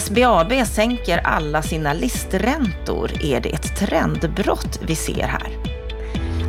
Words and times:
SBAB 0.00 0.52
sänker 0.66 1.18
alla 1.18 1.62
sina 1.62 1.92
listräntor. 1.92 3.10
Är 3.22 3.40
det 3.40 3.48
ett 3.48 3.76
trendbrott 3.76 4.80
vi 4.82 4.96
ser 4.96 5.26
här? 5.26 5.48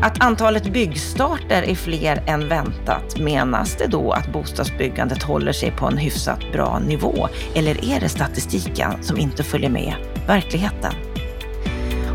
Att 0.01 0.23
antalet 0.23 0.73
byggstarter 0.73 1.63
är 1.63 1.75
fler 1.75 2.23
än 2.27 2.49
väntat, 2.49 3.19
menas 3.19 3.75
det 3.75 3.87
då 3.87 4.11
att 4.11 4.33
bostadsbyggandet 4.33 5.23
håller 5.23 5.51
sig 5.51 5.71
på 5.71 5.85
en 5.85 5.97
hyfsat 5.97 6.51
bra 6.51 6.79
nivå? 6.79 7.27
Eller 7.55 7.85
är 7.85 7.99
det 7.99 8.09
statistiken 8.09 9.03
som 9.03 9.17
inte 9.17 9.43
följer 9.43 9.69
med 9.69 9.93
verkligheten? 10.27 10.93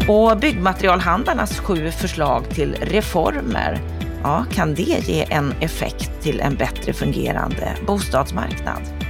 Och 0.09 0.39
byggmaterialhandlarnas 0.39 1.59
sju 1.59 1.91
förslag 1.91 2.49
till 2.49 2.77
reformer, 2.81 3.81
ja, 4.23 4.45
kan 4.53 4.75
det 4.75 4.83
ge 4.83 5.27
en 5.31 5.53
effekt 5.61 6.11
till 6.23 6.41
en 6.41 6.55
bättre 6.55 6.93
fungerande 6.93 7.77
bostadsmarknad? 7.87 9.10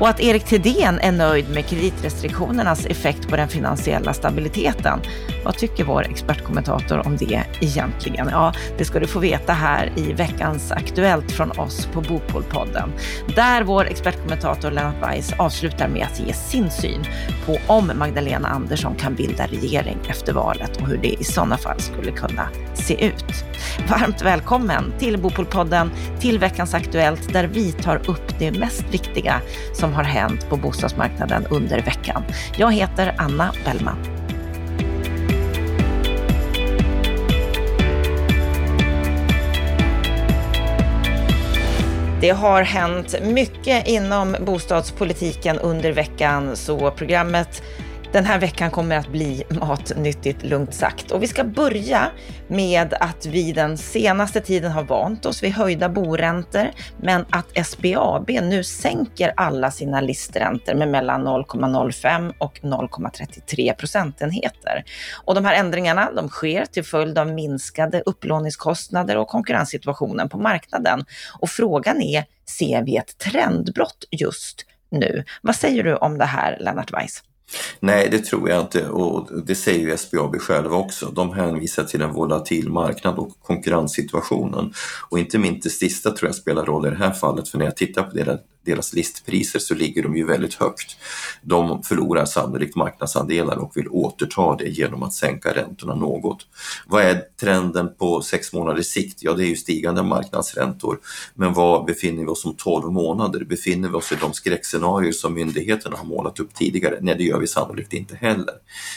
Och 0.00 0.08
att 0.08 0.20
Erik 0.20 0.44
Thedéen 0.44 0.98
är 0.98 1.12
nöjd 1.12 1.50
med 1.50 1.66
kreditrestriktionernas 1.66 2.86
effekt 2.86 3.28
på 3.28 3.36
den 3.36 3.48
finansiella 3.48 4.12
stabiliteten. 4.12 5.00
Vad 5.44 5.58
tycker 5.58 5.84
vår 5.84 6.06
expertkommentator 6.10 7.06
om 7.06 7.16
det 7.16 7.42
egentligen? 7.60 8.28
Ja, 8.32 8.52
det 8.78 8.84
ska 8.84 9.00
du 9.00 9.06
få 9.06 9.18
veta 9.18 9.52
här 9.52 9.92
i 9.96 10.12
veckans 10.12 10.72
Aktuellt 10.72 11.32
från 11.32 11.50
oss 11.50 11.88
på 11.92 12.00
Bopolpodden. 12.00 12.92
Där 13.36 13.62
vår 13.62 13.86
expertkommentator 13.86 14.70
Lennart 14.70 15.02
Weiss 15.02 15.32
avslutar 15.38 15.88
med 15.88 16.06
att 16.12 16.20
ge 16.20 16.32
sin 16.32 16.70
syn 16.70 17.04
på 17.46 17.58
om 17.66 17.92
Magdalena 17.94 18.48
Andersson 18.48 18.94
kan 18.94 19.14
bilda 19.14 19.46
regering 19.46 19.98
efter 20.08 20.32
valet 20.32 20.76
och 20.76 20.88
hur 20.88 20.98
det 20.98 21.20
i 21.20 21.24
sådana 21.24 21.56
fall 21.56 21.80
skulle 21.80 22.12
kunna 22.12 22.48
se 22.74 23.06
ut. 23.06 23.24
Varmt 23.88 24.22
välkommen 24.22 24.92
till 24.98 25.18
Bopolpodden, 25.18 25.90
till 26.20 26.38
veckans 26.38 26.74
Aktuellt 26.74 27.32
där 27.32 27.44
vi 27.44 27.72
tar 27.72 28.10
upp 28.10 28.38
det 28.38 28.50
mest 28.50 28.84
viktiga 28.90 29.40
som 29.74 29.87
som 29.88 29.94
har 29.94 30.04
hänt 30.04 30.48
på 30.48 30.56
bostadsmarknaden 30.56 31.46
under 31.50 31.82
veckan. 31.82 32.24
Jag 32.56 32.72
heter 32.72 33.14
Anna 33.18 33.52
Bellman. 33.64 33.96
Det 42.20 42.30
har 42.30 42.62
hänt 42.62 43.14
mycket 43.22 43.88
inom 43.88 44.36
bostadspolitiken 44.46 45.58
under 45.58 45.92
veckan, 45.92 46.56
så 46.56 46.90
programmet 46.90 47.62
den 48.12 48.24
här 48.24 48.38
veckan 48.38 48.70
kommer 48.70 48.96
att 48.96 49.08
bli 49.08 49.44
matnyttigt, 49.50 50.44
lugnt 50.44 50.74
sagt. 50.74 51.10
Och 51.10 51.22
vi 51.22 51.26
ska 51.26 51.44
börja 51.44 52.10
med 52.48 52.94
att 52.94 53.26
vi 53.26 53.52
den 53.52 53.78
senaste 53.78 54.40
tiden 54.40 54.72
har 54.72 54.82
vant 54.82 55.26
oss 55.26 55.42
vid 55.42 55.52
höjda 55.52 55.88
boräntor, 55.88 56.70
men 57.02 57.26
att 57.30 57.66
SBAB 57.66 58.30
nu 58.30 58.64
sänker 58.64 59.32
alla 59.36 59.70
sina 59.70 60.00
listräntor 60.00 60.74
med 60.74 60.88
mellan 60.88 61.26
0,05 61.26 62.32
och 62.38 62.60
0,33 62.62 63.74
procentenheter. 63.74 64.84
Och 65.24 65.34
de 65.34 65.44
här 65.44 65.54
ändringarna 65.54 66.10
de 66.12 66.28
sker 66.28 66.64
till 66.64 66.84
följd 66.84 67.18
av 67.18 67.26
minskade 67.26 68.02
upplåningskostnader 68.06 69.16
och 69.16 69.28
konkurrenssituationen 69.28 70.28
på 70.28 70.38
marknaden. 70.38 71.04
Och 71.40 71.50
frågan 71.50 72.02
är, 72.02 72.24
ser 72.58 72.82
vi 72.82 72.96
ett 72.96 73.18
trendbrott 73.18 74.04
just 74.10 74.66
nu? 74.90 75.24
Vad 75.42 75.56
säger 75.56 75.82
du 75.82 75.96
om 75.96 76.18
det 76.18 76.24
här, 76.24 76.56
Lennart 76.60 76.92
Weiss? 76.92 77.22
Nej, 77.80 78.08
det 78.10 78.18
tror 78.18 78.48
jag 78.48 78.60
inte 78.60 78.88
och 78.88 79.28
det 79.46 79.54
säger 79.54 79.86
ju 79.86 79.96
SBAB 79.96 80.36
själva 80.36 80.76
också. 80.76 81.06
De 81.06 81.32
hänvisar 81.32 81.84
till 81.84 82.02
en 82.02 82.12
volatil 82.12 82.70
marknad 82.70 83.18
och 83.18 83.40
konkurrenssituationen. 83.42 84.72
Och 85.08 85.18
inte 85.18 85.38
minst 85.38 85.62
det 85.62 85.70
sista 85.70 86.10
tror 86.10 86.28
jag 86.28 86.34
spelar 86.34 86.64
roll 86.64 86.86
i 86.86 86.90
det 86.90 86.96
här 86.96 87.12
fallet, 87.12 87.48
för 87.48 87.58
när 87.58 87.64
jag 87.64 87.76
tittar 87.76 88.02
på 88.02 88.16
deras, 88.16 88.40
deras 88.68 88.92
listpriser 88.92 89.58
så 89.58 89.74
ligger 89.74 90.02
de 90.02 90.16
ju 90.16 90.26
väldigt 90.26 90.54
högt. 90.54 90.96
De 91.42 91.82
förlorar 91.82 92.24
sannolikt 92.24 92.76
marknadsandelar 92.76 93.56
och 93.56 93.76
vill 93.76 93.88
återta 93.88 94.56
det 94.56 94.68
genom 94.68 95.02
att 95.02 95.14
sänka 95.14 95.54
räntorna 95.54 95.94
något. 95.94 96.46
Vad 96.86 97.02
är 97.02 97.22
trenden 97.40 97.94
på 97.98 98.22
sex 98.22 98.52
månaders 98.52 98.86
sikt? 98.86 99.22
Ja, 99.22 99.32
det 99.32 99.44
är 99.44 99.48
ju 99.48 99.56
stigande 99.56 100.02
marknadsräntor. 100.02 100.98
Men 101.34 101.52
var 101.52 101.84
befinner 101.84 102.22
vi 102.22 102.28
oss 102.28 102.44
om 102.44 102.54
12 102.54 102.92
månader? 102.92 103.44
Befinner 103.44 103.88
vi 103.88 103.94
oss 103.94 104.12
i 104.12 104.16
de 104.20 104.32
skräckscenarier 104.32 105.12
som 105.12 105.34
myndigheterna 105.34 105.96
har 105.96 106.04
målat 106.04 106.40
upp 106.40 106.54
tidigare? 106.54 106.98
Nej, 107.00 107.14
det 107.18 107.24
gör 107.24 107.38
vi 107.38 107.46
sannolikt 107.46 107.92
inte 107.92 108.16
heller. 108.16 108.54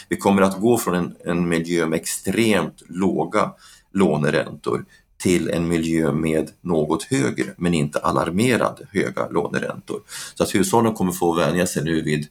Vi 0.08 0.16
kommer 0.16 0.42
att 0.42 0.60
gå 0.60 0.78
från 0.78 0.94
en, 0.94 1.16
en 1.24 1.48
miljö 1.48 1.86
med 1.86 2.00
extremt 2.00 2.82
låga 2.88 3.52
låneräntor 3.92 4.84
till 5.22 5.50
en 5.50 5.68
miljö 5.68 6.12
med 6.12 6.50
något 6.60 7.02
högre, 7.02 7.54
men 7.56 7.74
inte 7.74 7.98
alarmerande 7.98 8.86
höga 8.90 9.28
låneräntor. 9.28 10.00
Så 10.34 10.42
att 10.42 10.54
hushållen 10.54 10.94
kommer 10.94 11.12
få 11.12 11.32
vänja 11.32 11.66
sig 11.66 11.84
nu 11.84 12.02
vid, 12.02 12.26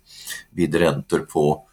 vid 0.50 0.76
räntor 0.76 1.20
på 1.20 1.68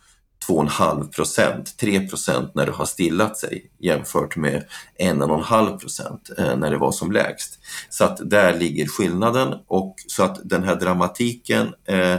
2,5 0.48 1.12
procent, 1.12 1.76
3 1.78 2.08
procent 2.08 2.54
när 2.54 2.66
det 2.66 2.72
har 2.72 2.84
stillat 2.84 3.36
sig 3.36 3.70
jämfört 3.78 4.36
med 4.36 4.64
1,5 5.00 5.78
procent 5.78 6.30
eh, 6.38 6.56
när 6.56 6.70
det 6.70 6.78
var 6.78 6.92
som 6.92 7.12
lägst. 7.12 7.58
Så 7.90 8.04
att 8.04 8.30
där 8.30 8.58
ligger 8.58 8.86
skillnaden 8.86 9.54
och 9.66 9.94
så 10.06 10.22
att 10.22 10.38
den 10.44 10.64
här 10.64 10.76
dramatiken 10.76 11.74
eh, 11.84 12.16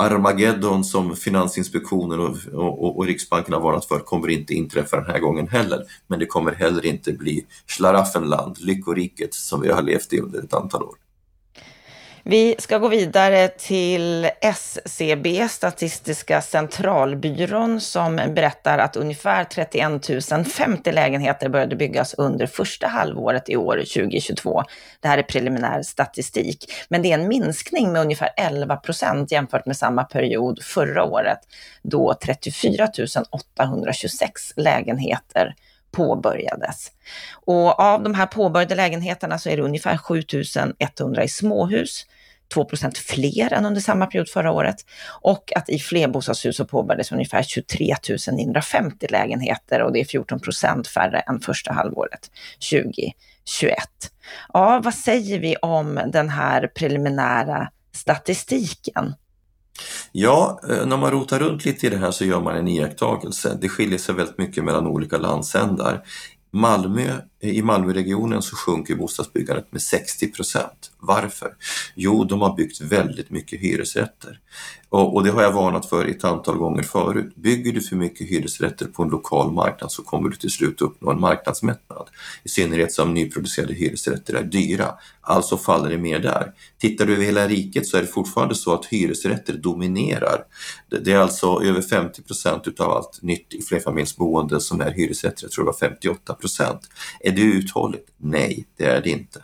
Armageddon 0.00 0.84
som 0.84 1.16
Finansinspektionen 1.16 2.20
och, 2.20 2.36
och, 2.52 2.98
och, 2.98 3.06
Riksbanken 3.06 3.54
har 3.54 3.60
varnat 3.60 3.84
för 3.84 3.98
kommer 3.98 4.28
inte 4.28 4.54
inträffa 4.54 4.96
den 4.96 5.10
här 5.10 5.18
gången 5.18 5.48
heller. 5.48 5.84
Men 6.06 6.18
det 6.18 6.26
kommer 6.26 6.52
heller 6.52 6.86
inte 6.86 7.12
bli 7.12 7.46
Schlaraffenland, 7.66 8.56
lyckoriket 8.60 9.34
som 9.34 9.60
vi 9.60 9.70
har 9.70 9.82
levt 9.82 10.12
i 10.12 10.20
under 10.20 10.42
ett 10.42 10.54
antal 10.54 10.82
år. 10.82 10.94
Vi 12.24 12.54
ska 12.58 12.78
gå 12.78 12.88
vidare 12.88 13.48
till 13.48 14.30
SCB, 14.40 15.48
Statistiska 15.48 16.40
centralbyrån, 16.40 17.80
som 17.80 18.16
berättar 18.16 18.78
att 18.78 18.96
ungefär 18.96 19.44
31 19.44 20.46
050 20.52 20.92
lägenheter 20.92 21.48
började 21.48 21.76
byggas 21.76 22.14
under 22.14 22.46
första 22.46 22.86
halvåret 22.86 23.48
i 23.48 23.56
år, 23.56 23.76
2022. 23.76 24.62
Det 25.00 25.08
här 25.08 25.18
är 25.18 25.22
preliminär 25.22 25.82
statistik, 25.82 26.72
men 26.88 27.02
det 27.02 27.12
är 27.12 27.18
en 27.18 27.28
minskning 27.28 27.92
med 27.92 28.02
ungefär 28.02 28.30
11 28.36 28.76
procent 28.76 29.32
jämfört 29.32 29.66
med 29.66 29.76
samma 29.76 30.04
period 30.04 30.62
förra 30.62 31.04
året, 31.04 31.38
då 31.82 32.14
34 32.24 32.88
826 33.30 34.52
lägenheter 34.56 35.54
påbörjades. 35.90 36.92
Och 37.32 37.80
av 37.80 38.02
de 38.02 38.14
här 38.14 38.26
påbörjade 38.26 38.74
lägenheterna 38.74 39.38
så 39.38 39.48
är 39.48 39.56
det 39.56 39.62
ungefär 39.62 39.96
7100 39.96 41.24
i 41.24 41.28
småhus, 41.28 42.06
2% 42.54 42.96
fler 42.96 43.52
än 43.52 43.66
under 43.66 43.80
samma 43.80 44.06
period 44.06 44.28
förra 44.28 44.52
året 44.52 44.76
och 45.20 45.52
att 45.56 45.68
i 45.68 45.78
flerbostadshus 45.78 46.56
så 46.56 46.64
påbörjades 46.64 47.12
ungefär 47.12 47.42
23 47.42 47.94
950 48.32 49.06
lägenheter 49.10 49.82
och 49.82 49.92
det 49.92 50.00
är 50.00 50.04
14% 50.04 50.86
färre 50.86 51.20
än 51.20 51.40
första 51.40 51.72
halvåret 51.72 52.30
2021. 52.70 53.14
Ja, 54.52 54.80
vad 54.84 54.94
säger 54.94 55.38
vi 55.38 55.56
om 55.56 56.00
den 56.06 56.28
här 56.28 56.66
preliminära 56.66 57.70
statistiken? 57.92 59.14
Ja, 60.12 60.60
eh, 60.70 60.86
när 60.86 60.96
man 60.96 61.10
rotar 61.10 61.38
runt 61.38 61.64
lite 61.64 61.86
i 61.86 61.90
det 61.90 61.96
här 61.96 62.10
så 62.10 62.24
gör 62.24 62.40
man 62.40 62.56
en 62.56 62.68
iakttagelse. 62.68 63.58
Det 63.60 63.68
skiljer 63.68 63.98
sig 63.98 64.14
väldigt 64.14 64.38
mycket 64.38 64.64
mellan 64.64 64.86
olika 64.86 65.18
landsändar. 65.18 66.02
Malmö, 66.52 67.16
i 67.42 67.62
Malmöregionen 67.62 68.42
så 68.42 68.56
sjunker 68.56 68.94
bostadsbyggandet 68.94 69.72
med 69.72 69.82
60 69.82 70.32
procent. 70.32 70.90
Varför? 70.98 71.54
Jo, 71.94 72.24
de 72.24 72.40
har 72.40 72.56
byggt 72.56 72.80
väldigt 72.80 73.30
mycket 73.30 73.60
hyresrätter. 73.60 74.38
Och, 74.88 75.14
och, 75.14 75.24
det 75.24 75.30
har 75.30 75.42
jag 75.42 75.52
varnat 75.52 75.86
för 75.86 76.06
ett 76.06 76.24
antal 76.24 76.56
gånger 76.56 76.82
förut. 76.82 77.36
Bygger 77.36 77.72
du 77.72 77.80
för 77.80 77.96
mycket 77.96 78.30
hyresrätter 78.30 78.86
på 78.86 79.02
en 79.02 79.08
lokal 79.08 79.52
marknad 79.52 79.92
så 79.92 80.02
kommer 80.02 80.28
du 80.28 80.36
till 80.36 80.50
slut 80.50 80.80
uppnå 80.80 81.10
en 81.10 81.20
marknadsmättnad. 81.20 82.08
I 82.42 82.48
synnerhet 82.48 82.92
som 82.92 83.14
nyproducerade 83.14 83.74
hyresrätter 83.74 84.34
är 84.34 84.42
dyra. 84.42 84.94
Alltså 85.20 85.56
faller 85.56 85.90
det 85.90 85.98
mer 85.98 86.18
där. 86.18 86.52
Tittar 86.78 87.06
du 87.06 87.12
över 87.12 87.24
hela 87.24 87.48
riket 87.48 87.86
så 87.86 87.96
är 87.96 88.00
det 88.00 88.06
fortfarande 88.06 88.54
så 88.54 88.74
att 88.74 88.86
hyresrätter 88.86 89.52
dominerar. 89.52 90.44
Det 91.04 91.12
är 91.12 91.18
alltså 91.18 91.62
över 91.62 91.82
50 91.82 92.22
procent 92.22 92.68
utav 92.68 92.90
allt 92.90 93.22
nytt 93.22 93.54
i 93.54 93.62
flerfamiljsboende 93.62 94.60
som 94.60 94.80
är 94.80 94.90
hyresrätter. 94.90 95.44
Jag 95.44 95.50
tror 95.50 95.64
det 95.64 95.70
var 95.70 95.78
58 95.78 96.34
procent. 96.34 96.80
Är 97.30 97.34
det 97.34 97.42
uthålligt? 97.42 98.10
Nej, 98.16 98.66
det 98.76 98.84
är 98.84 99.02
det 99.02 99.10
inte. 99.10 99.42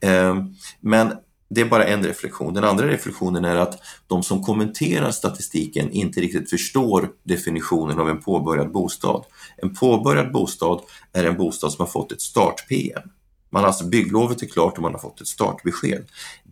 Ehm, 0.00 0.54
men 0.80 1.12
det 1.50 1.60
är 1.60 1.64
bara 1.64 1.84
en 1.84 2.04
reflektion. 2.04 2.54
Den 2.54 2.64
andra 2.64 2.86
reflektionen 2.86 3.44
är 3.44 3.56
att 3.56 3.78
de 4.06 4.22
som 4.22 4.42
kommenterar 4.42 5.10
statistiken 5.10 5.90
inte 5.90 6.20
riktigt 6.20 6.50
förstår 6.50 7.08
definitionen 7.22 8.00
av 8.00 8.08
en 8.08 8.22
påbörjad 8.22 8.72
bostad. 8.72 9.24
En 9.56 9.74
påbörjad 9.74 10.32
bostad 10.32 10.80
är 11.12 11.24
en 11.24 11.36
bostad 11.36 11.72
som 11.72 11.82
har 11.82 11.90
fått 11.90 12.12
ett 12.12 12.20
start-PM. 12.20 13.08
Man 13.52 13.64
alltså 13.64 13.84
bygglovet 13.84 14.42
är 14.42 14.46
klart 14.46 14.76
och 14.76 14.82
man 14.82 14.92
har 14.92 14.98
fått 14.98 15.20
ett 15.20 15.28
startbesked. 15.28 16.04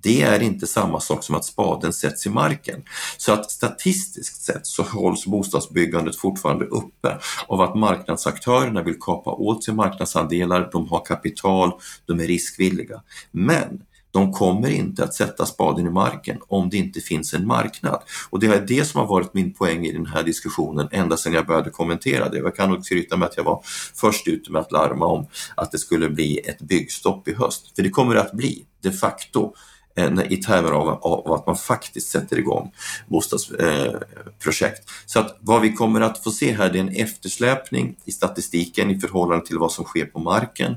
Det 0.02 0.22
är 0.22 0.42
inte 0.42 0.66
samma 0.66 1.00
sak 1.00 1.24
som 1.24 1.34
att 1.34 1.44
spaden 1.44 1.92
sätts 1.92 2.26
i 2.26 2.30
marken. 2.30 2.82
Så 3.16 3.32
att 3.32 3.50
statistiskt 3.50 4.42
sett 4.42 4.66
så 4.66 4.82
hålls 4.82 5.26
bostadsbyggandet 5.26 6.16
fortfarande 6.16 6.64
uppe 6.64 7.18
av 7.46 7.60
att 7.60 7.74
marknadsaktörerna 7.74 8.82
vill 8.82 9.00
kapa 9.00 9.30
åt 9.30 9.64
sig 9.64 9.74
marknadsandelar, 9.74 10.68
de 10.72 10.88
har 10.88 11.04
kapital, 11.04 11.72
de 12.06 12.20
är 12.20 12.26
riskvilliga. 12.26 13.02
Men 13.30 13.82
de 14.10 14.32
kommer 14.32 14.68
inte 14.68 15.04
att 15.04 15.14
sätta 15.14 15.46
spaden 15.46 15.86
i 15.86 15.90
marken 15.90 16.38
om 16.48 16.70
det 16.70 16.76
inte 16.76 17.00
finns 17.00 17.34
en 17.34 17.46
marknad. 17.46 18.02
Och 18.30 18.40
det 18.40 18.46
är 18.46 18.60
det 18.60 18.84
som 18.84 19.00
har 19.00 19.06
varit 19.06 19.34
min 19.34 19.54
poäng 19.54 19.86
i 19.86 19.92
den 19.92 20.06
här 20.06 20.22
diskussionen 20.22 20.88
ända 20.92 21.16
sedan 21.16 21.32
jag 21.32 21.46
började 21.46 21.70
kommentera 21.70 22.28
det. 22.28 22.38
Jag 22.38 22.56
kan 22.56 22.70
nog 22.70 22.84
skryta 22.84 23.16
med 23.16 23.28
att 23.28 23.36
jag 23.36 23.44
var 23.44 23.62
först 23.94 24.28
ute 24.28 24.52
med 24.52 24.60
att 24.60 24.72
larma 24.72 25.06
om 25.06 25.26
att 25.54 25.72
det 25.72 25.78
skulle 25.78 26.10
bli 26.10 26.38
ett 26.38 26.60
byggstopp 26.60 27.28
i 27.28 27.34
höst. 27.34 27.72
För 27.76 27.82
det 27.82 27.90
kommer 27.90 28.14
det 28.14 28.20
att 28.20 28.32
bli, 28.32 28.64
de 28.82 28.90
facto 28.92 29.54
eh, 29.96 30.32
i 30.32 30.36
termer 30.36 30.70
av, 30.70 30.88
av, 30.88 31.32
att 31.32 31.46
man 31.46 31.56
faktiskt 31.56 32.10
sätter 32.10 32.38
igång 32.38 32.72
bostadsprojekt. 33.08 34.78
Eh, 34.78 34.92
Så 35.06 35.20
att 35.20 35.38
vad 35.40 35.60
vi 35.60 35.72
kommer 35.72 36.00
att 36.00 36.24
få 36.24 36.30
se 36.30 36.52
här 36.52 36.70
det 36.72 36.78
är 36.78 36.82
en 36.82 36.96
eftersläpning 36.96 37.96
i 38.04 38.12
statistiken 38.12 38.90
i 38.90 39.00
förhållande 39.00 39.46
till 39.46 39.58
vad 39.58 39.72
som 39.72 39.84
sker 39.84 40.04
på 40.04 40.18
marken 40.18 40.76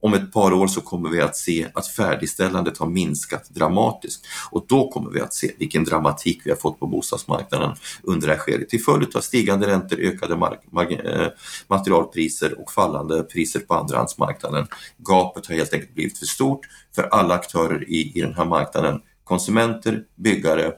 om 0.00 0.14
ett 0.14 0.32
par 0.32 0.52
år 0.52 0.66
så 0.66 0.80
kommer 0.80 1.10
vi 1.10 1.20
att 1.20 1.36
se 1.36 1.66
att 1.74 1.86
färdigställandet 1.86 2.78
har 2.78 2.86
minskat 2.86 3.48
dramatiskt 3.48 4.26
och 4.50 4.64
då 4.68 4.88
kommer 4.90 5.10
vi 5.10 5.20
att 5.20 5.34
se 5.34 5.52
vilken 5.58 5.84
dramatik 5.84 6.40
vi 6.44 6.50
har 6.50 6.56
fått 6.56 6.80
på 6.80 6.86
bostadsmarknaden 6.86 7.76
under 8.02 8.26
det 8.28 8.34
här 8.34 8.40
skedet 8.40 8.68
till 8.68 8.82
följd 8.82 9.16
av 9.16 9.20
stigande 9.20 9.66
räntor, 9.66 9.98
ökade 10.00 10.34
eh, 10.34 11.28
materialpriser 11.66 12.60
och 12.60 12.72
fallande 12.72 13.22
priser 13.22 13.60
på 13.60 13.74
andrahandsmarknaden. 13.74 14.66
Gapet 14.98 15.46
har 15.46 15.54
helt 15.54 15.74
enkelt 15.74 15.94
blivit 15.94 16.18
för 16.18 16.26
stort 16.26 16.60
för 16.94 17.02
alla 17.02 17.34
aktörer 17.34 17.90
i, 17.90 18.12
i 18.18 18.20
den 18.20 18.34
här 18.34 18.44
marknaden. 18.44 19.00
Konsumenter, 19.24 20.04
byggare 20.16 20.72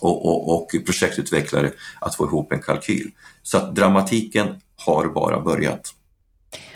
och, 0.00 0.26
och, 0.26 0.54
och 0.54 0.70
projektutvecklare 0.86 1.72
att 2.00 2.14
få 2.14 2.26
ihop 2.26 2.52
en 2.52 2.62
kalkyl. 2.62 3.10
Så 3.42 3.58
att 3.58 3.74
dramatiken 3.74 4.60
har 4.76 5.08
bara 5.08 5.40
börjat. 5.40 5.94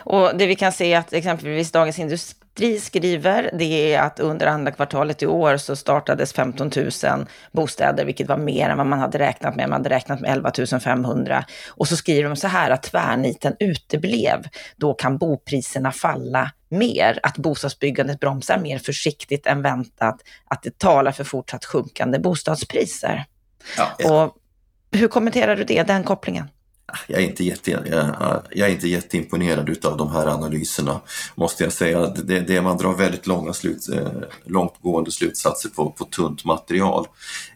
Och 0.05 0.37
det 0.37 0.47
vi 0.47 0.55
kan 0.55 0.73
se 0.73 0.95
att 0.95 1.13
exempelvis 1.13 1.73
Dagens 1.73 1.99
Industri 1.99 2.81
skriver, 2.81 3.51
det 3.59 3.95
är 3.95 4.01
att 4.01 4.21
under 4.21 4.47
andra 4.47 4.73
kvartalet 4.73 5.23
i 5.23 5.27
år 5.27 5.57
så 5.57 5.77
startades 5.77 6.33
15 6.33 6.71
000 6.77 7.27
bostäder, 7.53 8.05
vilket 8.05 8.29
var 8.29 8.37
mer 8.37 8.69
än 8.69 8.77
vad 8.77 8.87
man 8.87 8.99
hade 8.99 9.19
räknat 9.19 9.57
med. 9.57 9.69
Man 9.69 9.81
hade 9.81 9.91
räknat 9.91 10.21
med 10.21 10.31
11 10.31 10.53
500. 10.85 11.45
Och 11.69 11.89
så 11.89 11.97
skriver 11.97 12.29
de 12.29 12.37
så 12.37 12.49
här 12.49 12.71
att 12.71 12.83
tvärniten 12.83 13.57
uteblev. 13.61 14.49
Då 14.77 14.95
kan 14.95 15.19
bopriserna 15.19 15.93
falla 15.93 16.51
mer, 16.69 17.19
att 17.23 17.39
bostadsbyggandet 17.39 18.21
bromsar 18.21 18.59
mer 18.59 18.79
försiktigt 18.79 19.47
än 19.47 19.63
väntat, 19.63 20.21
att 20.45 20.63
det 20.63 20.79
talar 20.79 21.13
för 21.13 21.25
fortsatt 21.25 21.65
sjunkande 21.65 22.19
bostadspriser. 22.19 23.25
Ja. 23.77 24.11
Och 24.11 24.37
hur 24.93 25.09
kommenterar 25.09 25.57
du 25.57 25.65
det, 25.65 25.83
den 25.83 26.05
kopplingen? 26.05 26.49
Jag 27.07 27.23
är 27.23 27.27
inte, 27.27 27.45
jätte, 27.45 27.71
jag, 27.71 27.83
jag 28.51 28.69
är 28.69 28.73
inte 28.73 28.89
jätteimponerad 28.89 29.69
utav 29.69 29.97
de 29.97 30.11
här 30.11 30.27
analyserna, 30.27 31.01
måste 31.35 31.65
jag 31.65 31.73
säga. 31.73 32.07
Det, 32.07 32.41
det 32.41 32.63
man 32.63 32.79
drar 32.79 32.93
väldigt 32.93 33.27
långa 33.27 33.53
slut, 33.53 33.89
eh, 33.89 34.09
långtgående 34.45 35.11
slutsatser 35.11 35.69
på, 35.69 35.91
på 35.91 36.05
tunt 36.05 36.45
material. 36.45 37.07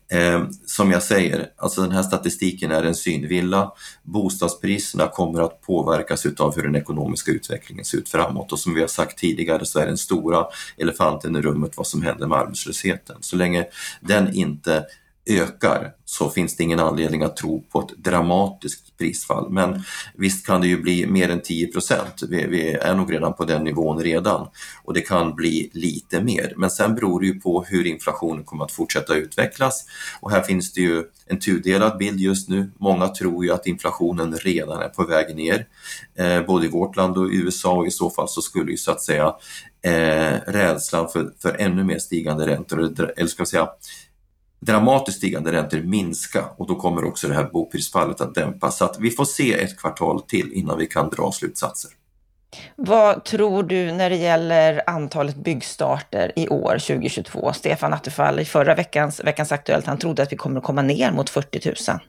Eh, 0.09 0.45
som 0.67 0.91
jag 0.91 1.03
säger, 1.03 1.51
alltså 1.57 1.83
den 1.83 1.93
här 1.93 2.03
statistiken 2.03 2.71
är 2.71 2.83
en 2.83 2.95
synvilla. 2.95 3.73
Bostadspriserna 4.03 5.09
kommer 5.09 5.43
att 5.43 5.63
påverkas 5.63 6.27
utav 6.27 6.57
hur 6.57 6.63
den 6.63 6.77
ekonomiska 6.77 7.31
utvecklingen 7.31 7.85
ser 7.85 7.99
ut 7.99 8.09
framåt 8.09 8.53
och 8.53 8.59
som 8.59 8.75
vi 8.75 8.81
har 8.81 8.89
sagt 8.89 9.19
tidigare 9.19 9.67
så 9.67 9.79
är 9.79 9.87
den 9.87 9.99
stora 9.99 10.47
elefanten 10.77 11.37
i 11.37 11.41
rummet 11.41 11.77
vad 11.77 11.87
som 11.87 12.03
händer 12.03 12.27
med 12.27 12.39
arbetslösheten. 12.39 13.17
Så 13.21 13.37
länge 13.37 13.67
den 14.01 14.35
inte 14.35 14.85
ökar 15.27 15.93
så 16.05 16.31
finns 16.31 16.57
det 16.57 16.63
ingen 16.65 16.81
anledning 16.81 17.23
att 17.23 17.37
tro 17.37 17.65
på 17.73 17.81
ett 17.81 17.97
dramatiskt 17.97 18.99
prisfall. 18.99 19.51
Men 19.51 19.83
visst 20.15 20.47
kan 20.47 20.61
det 20.61 20.67
ju 20.67 20.83
bli 20.83 21.07
mer 21.07 21.31
än 21.31 21.43
10 21.43 21.67
procent. 21.67 22.23
Vi, 22.29 22.47
vi, 22.47 22.73
är 22.73 22.95
nog 22.95 23.13
redan 23.13 23.33
på 23.33 23.45
den 23.45 23.65
nivån 23.65 24.03
redan 24.03 24.49
och 24.85 24.95
det 24.95 25.01
kan 25.01 25.35
bli 25.35 25.71
lite 25.73 26.21
mer. 26.21 26.55
Men 26.57 26.71
sen 26.71 26.95
beror 26.95 27.21
det 27.21 27.27
ju 27.27 27.41
på 27.41 27.65
hur 27.69 27.87
inflationen 27.87 28.45
kommer 28.45 28.65
att 28.65 28.73
fortsätta 28.73 29.15
utvecklas 29.15 29.87
och 30.21 30.31
här 30.31 30.43
finns 30.43 30.73
det 30.73 30.81
ju 30.81 31.05
en 31.27 31.39
tudelad 31.39 31.99
bild 31.99 32.21
just 32.21 32.49
nu. 32.49 32.71
Många 32.79 33.09
tror 33.09 33.45
ju 33.45 33.53
att 33.53 33.67
inflationen 33.67 34.35
redan 34.35 34.83
är 34.83 34.89
på 34.89 35.05
väg 35.05 35.37
ner, 35.37 35.67
eh, 36.15 36.43
både 36.43 36.67
i 36.67 36.69
vårt 36.69 36.97
land 36.97 37.19
och 37.19 37.33
i 37.33 37.37
USA 37.37 37.73
och 37.73 37.87
i 37.87 37.91
så 37.91 38.11
fall 38.11 38.29
så 38.29 38.43
skulle 38.43 38.71
ju 38.71 38.77
så 38.77 38.91
att 38.91 39.03
säga 39.03 39.35
eh, 39.83 40.41
rädslan 40.47 41.09
för, 41.09 41.33
för 41.43 41.57
ännu 41.59 41.85
mer 41.85 41.99
stigande 41.99 42.47
räntor, 42.47 43.13
eller 43.17 43.29
ska 43.29 43.43
vi 43.43 43.47
säga 43.47 43.69
dramatiskt 44.61 45.19
stigande 45.19 45.53
räntor 45.53 45.79
minska 45.81 46.45
och 46.57 46.67
då 46.67 46.75
kommer 46.75 47.05
också 47.05 47.29
det 47.29 47.35
här 47.35 47.51
boprisfallet 47.53 48.21
att 48.21 48.35
dämpas. 48.35 48.79
Så 48.79 48.85
att 48.85 48.97
vi 49.01 49.11
får 49.11 49.25
se 49.25 49.55
ett 49.55 49.79
kvartal 49.79 50.23
till 50.23 50.53
innan 50.53 50.79
vi 50.79 50.87
kan 50.87 51.11
dra 51.11 51.33
slutsatser. 51.33 51.91
Vad 52.77 53.25
tror 53.25 53.63
du 53.63 53.93
när 53.93 54.11
det 54.11 54.17
gäller 54.17 54.83
antalet 54.87 55.37
byggstarter 55.37 56.33
i 56.37 56.49
år 56.49 56.79
2022? 56.79 57.53
Stefan 57.53 57.93
Attefall 57.93 58.41
i 58.41 58.45
förra 58.45 58.75
veckans 58.75 59.21
Veckans 59.25 59.53
Aktuellt, 59.53 59.87
han 59.87 59.99
trodde 59.99 60.23
att 60.23 60.33
vi 60.33 60.37
kommer 60.37 60.59
att 60.59 60.65
komma 60.65 60.83
ner 60.83 61.13
mot 61.13 61.31
40 61.31 61.91
000. 61.91 62.01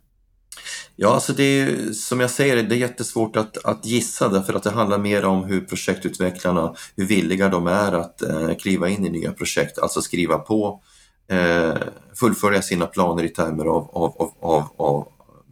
Ja, 0.95 1.13
alltså 1.13 1.33
det 1.33 1.43
är 1.43 1.93
som 1.93 2.19
jag 2.19 2.29
säger, 2.29 2.63
det 2.63 2.75
är 2.75 2.79
jättesvårt 2.79 3.35
att, 3.35 3.65
att 3.65 3.85
gissa 3.85 4.29
därför 4.29 4.53
att 4.53 4.63
det 4.63 4.69
handlar 4.69 4.97
mer 4.97 5.25
om 5.25 5.43
hur 5.43 5.61
projektutvecklarna, 5.61 6.75
hur 6.95 7.05
villiga 7.05 7.49
de 7.49 7.67
är 7.67 7.91
att 7.91 8.21
eh, 8.21 8.55
kliva 8.55 8.89
in 8.89 9.05
i 9.05 9.09
nya 9.09 9.31
projekt, 9.31 9.79
alltså 9.79 10.01
skriva 10.01 10.37
på 10.37 10.81
eh, 11.29 11.75
fullfölja 12.15 12.61
sina 12.61 12.85
planer 12.85 13.23
i 13.23 13.29
termer 13.29 13.65
av, 13.65 13.89
av, 13.93 14.33
av, 14.39 14.63
av, 14.77 15.07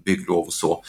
bygglov 0.06 0.46
och 0.46 0.54
så. 0.54 0.84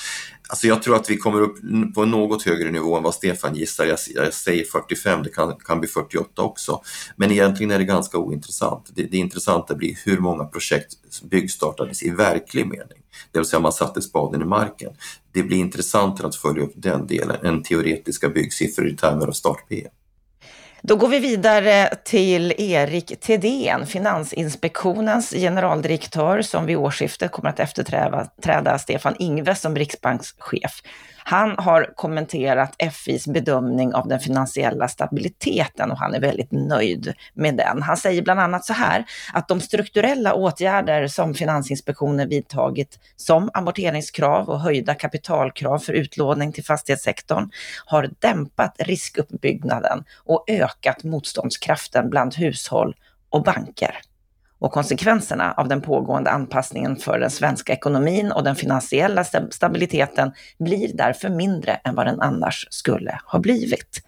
Alltså 0.48 0.66
jag 0.66 0.82
tror 0.82 0.96
att 0.96 1.10
vi 1.10 1.16
kommer 1.16 1.40
upp 1.40 1.56
på 1.94 2.02
en 2.02 2.10
något 2.10 2.42
högre 2.42 2.70
nivå 2.70 2.96
än 2.96 3.02
vad 3.02 3.14
Stefan 3.14 3.54
gissar. 3.54 3.86
Jag, 3.86 3.98
jag 4.14 4.34
säger 4.34 4.64
45, 4.64 5.22
det 5.22 5.28
kan, 5.28 5.56
kan 5.56 5.80
bli 5.80 5.88
48 5.88 6.42
också. 6.42 6.82
Men 7.16 7.32
egentligen 7.32 7.70
är 7.70 7.78
det 7.78 7.84
ganska 7.84 8.18
ointressant. 8.18 8.90
Det, 8.94 9.02
det 9.02 9.16
intressanta 9.16 9.74
blir 9.74 9.98
hur 10.04 10.18
många 10.18 10.44
projekt 10.44 10.94
byggstartades 11.30 12.02
i 12.02 12.10
verklig 12.10 12.66
mening. 12.66 13.02
Det 13.32 13.38
vill 13.38 13.46
säga 13.46 13.60
man 13.60 13.72
satte 13.72 14.02
spaden 14.02 14.42
i 14.42 14.44
marken. 14.44 14.92
Det 15.32 15.42
blir 15.42 15.56
intressantare 15.56 16.26
att 16.26 16.36
följa 16.36 16.62
upp 16.62 16.74
den 16.76 17.06
delen 17.06 17.36
än 17.42 17.62
teoretiska 17.62 18.28
byggsiffror 18.28 18.88
i 18.88 18.96
termer 18.96 19.26
av 19.26 19.32
start-pm. 19.32 19.90
Då 20.88 20.96
går 20.96 21.08
vi 21.08 21.18
vidare 21.18 21.94
till 22.04 22.54
Erik 22.58 23.20
Thedéen, 23.20 23.86
Finansinspektionens 23.86 25.30
generaldirektör 25.30 26.42
som 26.42 26.66
vid 26.66 26.76
årsskiftet 26.76 27.32
kommer 27.32 27.50
att 27.50 27.60
efterträda 27.60 28.78
Stefan 28.78 29.14
Ingves 29.18 29.60
som 29.60 29.76
riksbankschef. 29.76 30.82
Han 31.28 31.54
har 31.58 31.92
kommenterat 31.94 32.76
FIs 32.92 33.26
bedömning 33.26 33.94
av 33.94 34.08
den 34.08 34.20
finansiella 34.20 34.88
stabiliteten 34.88 35.90
och 35.90 35.98
han 35.98 36.14
är 36.14 36.20
väldigt 36.20 36.52
nöjd 36.52 37.14
med 37.34 37.56
den. 37.56 37.82
Han 37.82 37.96
säger 37.96 38.22
bland 38.22 38.40
annat 38.40 38.64
så 38.64 38.72
här 38.72 39.04
att 39.32 39.48
de 39.48 39.60
strukturella 39.60 40.34
åtgärder 40.34 41.06
som 41.06 41.34
Finansinspektionen 41.34 42.28
vidtagit 42.28 42.98
som 43.16 43.50
amorteringskrav 43.54 44.48
och 44.48 44.60
höjda 44.60 44.94
kapitalkrav 44.94 45.78
för 45.78 45.92
utlåning 45.92 46.52
till 46.52 46.64
fastighetssektorn 46.64 47.50
har 47.86 48.10
dämpat 48.18 48.76
riskuppbyggnaden 48.78 50.04
och 50.24 50.44
ökat 50.48 51.04
motståndskraften 51.04 52.10
bland 52.10 52.34
hushåll 52.34 52.96
och 53.30 53.42
banker 53.42 54.00
och 54.58 54.72
konsekvenserna 54.72 55.52
av 55.52 55.68
den 55.68 55.80
pågående 55.80 56.30
anpassningen 56.30 56.96
för 56.96 57.18
den 57.18 57.30
svenska 57.30 57.72
ekonomin 57.72 58.32
och 58.32 58.44
den 58.44 58.56
finansiella 58.56 59.24
stabiliteten 59.50 60.32
blir 60.58 60.90
därför 60.94 61.28
mindre 61.28 61.72
än 61.72 61.94
vad 61.94 62.06
den 62.06 62.20
annars 62.20 62.66
skulle 62.70 63.20
ha 63.24 63.38
blivit. 63.38 64.02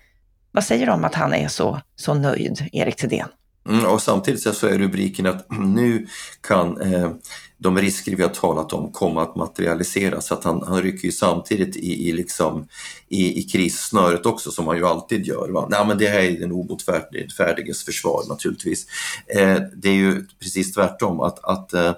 Vad 0.53 0.65
säger 0.65 0.87
du 0.87 0.93
om 0.93 1.05
att 1.05 1.15
han 1.15 1.35
är 1.35 1.49
så, 1.49 1.81
så 1.97 2.15
nöjd, 2.15 2.69
Erik 2.73 2.97
Thedéen? 2.97 3.29
Mm, 3.69 3.87
och 3.87 4.03
samtidigt 4.03 4.57
så 4.57 4.67
är 4.67 4.79
rubriken 4.79 5.27
att 5.27 5.47
nu 5.59 6.07
kan 6.41 6.81
eh, 6.81 7.11
de 7.59 7.79
risker 7.79 8.17
vi 8.17 8.23
har 8.23 8.31
talat 8.31 8.73
om 8.73 8.93
komma 8.93 9.23
att 9.23 9.37
materialiseras. 9.37 10.27
Så 10.27 10.35
att 10.35 10.45
han, 10.45 10.63
han 10.67 10.83
rycker 10.83 11.05
ju 11.05 11.13
samtidigt 11.13 11.77
i, 11.77 12.09
i, 12.09 12.13
liksom, 12.13 12.69
i, 13.09 13.39
i 13.39 13.43
krissnöret 13.43 14.27
också 14.27 14.51
som 14.51 14.67
han 14.67 14.77
ju 14.77 14.87
alltid 14.87 15.27
gör. 15.27 15.49
Va? 15.49 15.67
Nej, 15.71 15.87
men 15.87 15.99
det 15.99 16.09
här 16.09 16.21
är 16.21 16.41
den 16.41 16.53
obotfärdiges 16.53 17.85
försvar 17.85 18.25
naturligtvis. 18.29 18.87
Eh, 19.27 19.59
det 19.77 19.89
är 19.89 19.95
ju 19.95 20.27
precis 20.41 20.75
tvärtom 20.75 21.21
att, 21.21 21.45
att 21.45 21.73
eh, 21.73 21.93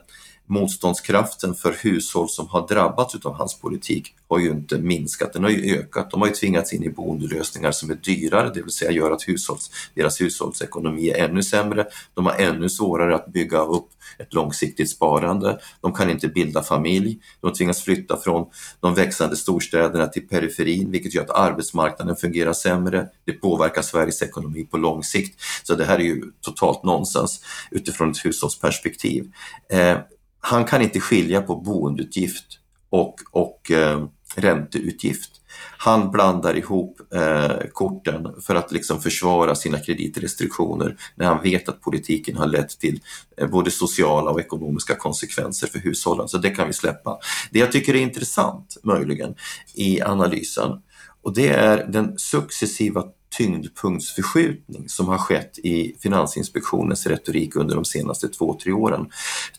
motståndskraften 0.51 1.55
för 1.55 1.77
hushåll 1.83 2.29
som 2.29 2.49
har 2.49 2.69
drabbats 2.69 3.15
av 3.25 3.35
hans 3.35 3.61
politik 3.61 4.15
har 4.29 4.39
ju 4.39 4.51
inte 4.51 4.79
minskat, 4.79 5.33
den 5.33 5.45
har 5.45 5.51
ju 5.51 5.79
ökat. 5.79 6.11
De 6.11 6.21
har 6.21 6.29
ju 6.29 6.35
tvingats 6.35 6.73
in 6.73 6.85
i 6.85 6.91
boendelösningar 6.91 7.73
som 7.73 7.91
är 7.91 7.95
dyrare, 7.95 8.51
det 8.55 8.63
vill 8.63 8.71
säga 8.71 8.91
gör 8.91 9.11
att 9.11 9.29
hushålls, 9.29 9.71
deras 9.95 10.21
hushållsekonomi 10.21 11.11
är 11.11 11.29
ännu 11.29 11.43
sämre. 11.43 11.87
De 12.15 12.27
har 12.27 12.35
ännu 12.35 12.69
svårare 12.69 13.15
att 13.15 13.33
bygga 13.33 13.59
upp 13.59 13.89
ett 14.19 14.35
långsiktigt 14.35 14.91
sparande. 14.91 15.59
De 15.81 15.93
kan 15.93 16.11
inte 16.11 16.29
bilda 16.29 16.63
familj. 16.63 17.19
De 17.41 17.53
tvingas 17.53 17.83
flytta 17.83 18.17
från 18.17 18.47
de 18.81 18.95
växande 18.95 19.37
storstäderna 19.37 20.07
till 20.07 20.29
periferin, 20.29 20.91
vilket 20.91 21.15
gör 21.15 21.23
att 21.23 21.31
arbetsmarknaden 21.31 22.17
fungerar 22.17 22.53
sämre. 22.53 23.09
Det 23.25 23.33
påverkar 23.33 23.83
Sveriges 23.83 24.23
ekonomi 24.23 24.65
på 24.71 24.77
lång 24.77 25.05
sikt. 25.05 25.41
Så 25.63 25.75
det 25.75 25.85
här 25.85 25.99
är 25.99 26.05
ju 26.05 26.23
totalt 26.41 26.83
nonsens 26.83 27.45
utifrån 27.71 28.11
ett 28.11 28.25
hushållsperspektiv. 28.25 29.33
Eh, 29.73 29.99
han 30.41 30.65
kan 30.65 30.83
inte 30.83 31.01
skilja 31.01 31.43
på 31.43 31.57
boendeutgift 31.57 32.59
och, 32.91 33.15
och 33.31 33.71
eh, 33.71 34.07
ränteutgift. 34.35 35.31
Han 35.79 36.11
blandar 36.11 36.57
ihop 36.57 37.01
eh, 37.15 37.67
korten 37.73 38.29
för 38.43 38.55
att 38.55 38.73
liksom 38.73 39.03
försvara 39.03 39.55
sina 39.55 39.79
kreditrestriktioner 39.79 40.97
när 41.15 41.27
han 41.27 41.43
vet 41.43 41.69
att 41.69 41.81
politiken 41.81 42.37
har 42.37 42.47
lett 42.47 42.69
till 42.81 43.01
eh, 43.37 43.49
både 43.49 43.71
sociala 43.71 44.31
och 44.31 44.41
ekonomiska 44.41 44.95
konsekvenser 44.95 45.67
för 45.67 45.79
hushållen. 45.79 46.29
Så 46.29 46.39
det 46.39 46.51
kan 46.51 46.67
vi 46.67 46.73
släppa. 46.73 47.19
Det 47.51 47.59
jag 47.59 47.73
tycker 47.73 47.95
är 47.95 48.01
intressant 48.01 48.77
möjligen 48.83 49.35
i 49.75 50.03
analysen 50.03 50.83
och 51.23 51.35
det 51.35 51.49
är 51.49 51.87
den 51.87 52.19
successiva 52.19 53.05
tyngdpunktsförskjutning 53.37 54.89
som 54.89 55.09
har 55.09 55.19
skett 55.19 55.59
i 55.59 55.97
Finansinspektionens 56.01 57.07
retorik 57.07 57.57
under 57.57 57.75
de 57.75 57.85
senaste 57.85 58.29
två, 58.29 58.59
tre 58.63 58.73
åren. 58.73 59.11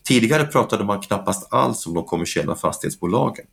Tidigare 0.04 0.46
pratade 0.46 0.84
man 0.84 1.02
knappast 1.02 1.54
alls 1.54 1.88
om 1.88 1.94
de 1.94 2.06
kommersiella 2.06 2.56
fastighetsbolagen. 2.56 3.46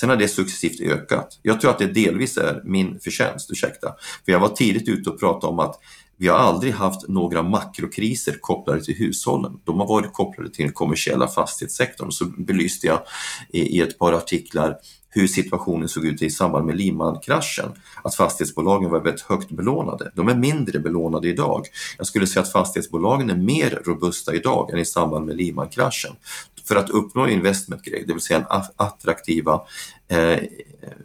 Sen 0.00 0.08
har 0.08 0.16
det 0.16 0.28
successivt 0.28 0.80
ökat. 0.80 1.38
Jag 1.42 1.60
tror 1.60 1.70
att 1.70 1.78
det 1.78 1.86
delvis 1.86 2.36
är 2.36 2.62
min 2.64 3.00
förtjänst, 3.00 3.50
ursäkta. 3.50 3.94
För 4.24 4.32
jag 4.32 4.40
var 4.40 4.48
tidigt 4.48 4.88
ute 4.88 5.10
och 5.10 5.20
pratade 5.20 5.52
om 5.52 5.58
att 5.58 5.80
vi 6.16 6.28
har 6.28 6.38
aldrig 6.38 6.72
haft 6.72 7.08
några 7.08 7.42
makrokriser 7.42 8.36
kopplade 8.40 8.84
till 8.84 8.94
hushållen. 8.94 9.60
De 9.64 9.80
har 9.80 9.86
varit 9.86 10.12
kopplade 10.12 10.50
till 10.50 10.64
den 10.64 10.72
kommersiella 10.74 11.28
fastighetssektorn. 11.28 12.10
Så 12.10 12.24
belyste 12.24 12.86
jag 12.86 13.00
i, 13.48 13.80
ett 13.80 13.98
par 13.98 14.12
artiklar 14.12 14.76
hur 15.08 15.26
situationen 15.26 15.88
såg 15.88 16.06
ut 16.06 16.22
i 16.22 16.30
samband 16.30 16.66
med 16.66 16.76
Lehman-kraschen. 16.76 17.72
Att 18.02 18.14
fastighetsbolagen 18.14 18.90
var 18.90 19.00
väldigt 19.00 19.22
högt 19.22 19.50
belånade. 19.50 20.12
De 20.14 20.28
är 20.28 20.34
mindre 20.34 20.78
belånade 20.78 21.28
idag. 21.28 21.66
Jag 21.98 22.06
skulle 22.06 22.26
säga 22.26 22.42
att 22.42 22.52
fastighetsbolagen 22.52 23.30
är 23.30 23.36
mer 23.36 23.82
robusta 23.84 24.34
idag 24.34 24.70
än 24.70 24.78
i 24.78 24.84
samband 24.84 25.26
med 25.26 25.36
Lehman-kraschen 25.36 26.12
för 26.64 26.76
att 26.76 26.90
uppnå 26.90 27.28
investment 27.28 27.82
grade, 27.82 28.04
det 28.06 28.12
vill 28.12 28.22
säga 28.22 28.38
en 28.38 28.62
attraktiva 28.76 29.62
eh, 30.08 30.38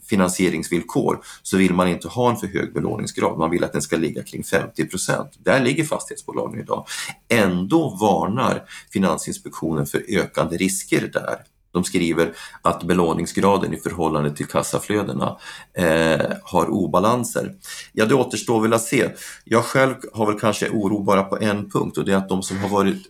finansieringsvillkor, 0.10 1.20
så 1.44 1.58
vill 1.58 1.74
man 1.74 1.88
inte 1.88 2.08
ha 2.08 2.30
en 2.30 2.36
för 2.36 2.48
hög 2.48 2.74
belåningsgrad. 2.74 3.38
Man 3.38 3.50
vill 3.50 3.64
att 3.64 3.74
den 3.74 3.82
ska 3.82 3.98
ligga 3.98 4.24
kring 4.24 4.44
50 4.44 4.86
procent. 4.86 5.32
Där 5.44 5.64
ligger 5.64 5.84
fastighetsbolagen 5.84 6.60
idag. 6.60 6.86
Ändå 7.28 7.90
varnar 7.90 8.64
Finansinspektionen 8.92 9.86
för 9.86 10.06
ökande 10.08 10.58
risker 10.58 11.10
där. 11.14 11.44
De 11.72 11.84
skriver 11.84 12.34
att 12.62 12.84
belåningsgraden 12.84 13.74
i 13.74 13.78
förhållande 13.78 14.36
till 14.36 14.46
kassaflödena 14.46 15.38
eh, 15.74 16.32
har 16.44 16.70
obalanser. 16.70 17.56
Ja, 17.94 18.06
det 18.06 18.16
återstår 18.16 18.62
väl 18.62 18.74
att 18.74 18.84
se. 18.84 19.10
Jag 19.44 19.66
själv 19.66 19.96
har 20.14 20.26
väl 20.26 20.40
kanske 20.40 20.70
oro 20.70 21.04
bara 21.04 21.24
på 21.24 21.38
en 21.38 21.70
punkt 21.70 21.98
och 21.98 22.06
det 22.06 22.12
är 22.12 22.18
att 22.18 22.30
de 22.30 22.44
som 22.44 22.58
har 22.58 22.70
varit 22.70 23.10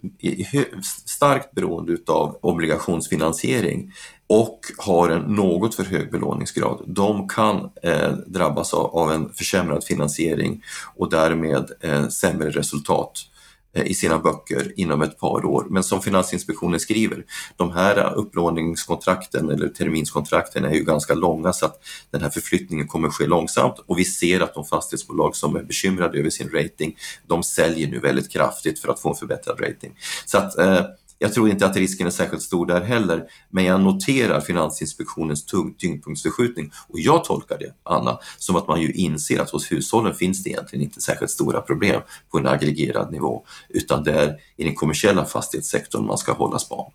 starkt 1.06 1.52
beroende 1.56 1.98
av 2.08 2.40
obligationsfinansiering 2.42 3.92
och 4.28 4.60
har 4.78 5.10
en 5.10 5.22
något 5.22 5.76
för 5.76 5.84
hög 5.84 6.12
belåningsgrad, 6.12 6.84
de 6.88 7.28
kan 7.28 7.70
eh, 7.84 8.12
drabbas 8.12 8.74
av, 8.74 8.86
av, 8.86 9.12
en 9.12 9.34
försämrad 9.34 9.84
finansiering 9.84 10.64
och 10.96 11.10
därmed 11.10 11.72
eh, 11.82 12.08
sämre 12.08 12.50
resultat 12.50 13.12
Eh, 13.22 13.39
Eh, 13.74 13.86
i 13.86 13.94
sina 13.94 14.20
böcker 14.20 14.74
inom 14.76 15.02
ett 15.02 15.20
par 15.20 15.46
år. 15.46 15.66
Men 15.70 15.84
som 15.84 16.02
Finansinspektionen 16.02 16.80
skriver, 16.80 17.26
de 17.56 17.72
här 17.72 18.14
upplåningskontrakten 18.14 19.50
eller 19.50 19.68
terminskontrakten 19.68 20.66
är 20.66 20.74
ju 20.74 20.84
ganska 20.84 21.14
långa 21.14 21.54
så 21.54 21.66
att 21.66 21.84
den 22.12 22.22
här 22.22 22.30
förflyttningen 22.30 22.88
kommer 22.88 23.10
ske 23.10 23.28
långsamt 23.28 23.76
och 23.86 24.00
vi 24.00 24.06
ser 24.06 24.40
att 24.40 24.54
de 24.54 24.66
fastighetsbolag 24.66 25.36
som 25.36 25.56
är 25.56 25.64
bekymrade 25.64 26.20
över 26.20 26.30
sin 26.30 26.50
rating, 26.50 26.98
de 27.28 27.44
säljer 27.44 27.88
nu 27.88 28.00
väldigt 28.00 28.32
kraftigt 28.32 28.80
för 28.80 28.92
att 28.92 29.00
få 29.00 29.10
en 29.10 29.16
förbättrad 29.16 29.62
rating. 29.62 29.96
Så 30.26 30.38
att 30.38 30.58
eh, 30.58 30.82
jag 31.20 31.34
tror 31.34 31.50
inte 31.50 31.66
att 31.66 31.76
risken 31.76 32.08
är 32.08 32.12
särskilt 32.12 32.44
stor 32.44 32.66
där 32.66 32.82
heller, 32.82 33.24
men 33.50 33.66
jag 33.66 33.82
noterar 33.82 34.42
Finansinspektionens 34.42 35.46
tyngdpunktsförskjutning 35.78 36.72
och 36.88 37.00
jag 37.00 37.24
tolkar 37.24 37.58
det, 37.58 37.74
Anna, 37.84 38.20
som 38.38 38.56
att 38.56 38.68
man 38.68 38.82
ju 38.82 38.92
inser 38.92 39.40
att 39.40 39.50
hos 39.50 39.72
hushållen 39.72 40.16
finns 40.16 40.44
det 40.44 40.50
egentligen 40.50 40.86
inte 40.86 41.02
särskilt 41.02 41.32
stora 41.32 41.62
problem 41.62 42.02
på 42.32 42.38
en 42.38 42.48
aggregerad 42.48 43.12
nivå, 43.12 43.46
utan 43.70 44.04
det 44.04 44.12
är 44.12 44.38
i 44.58 44.64
den 44.64 44.76
kommersiella 44.76 45.26
fastighetssektorn 45.26 46.06
man 46.06 46.18
ska 46.18 46.34
hålla 46.34 46.60
span. 46.60 46.92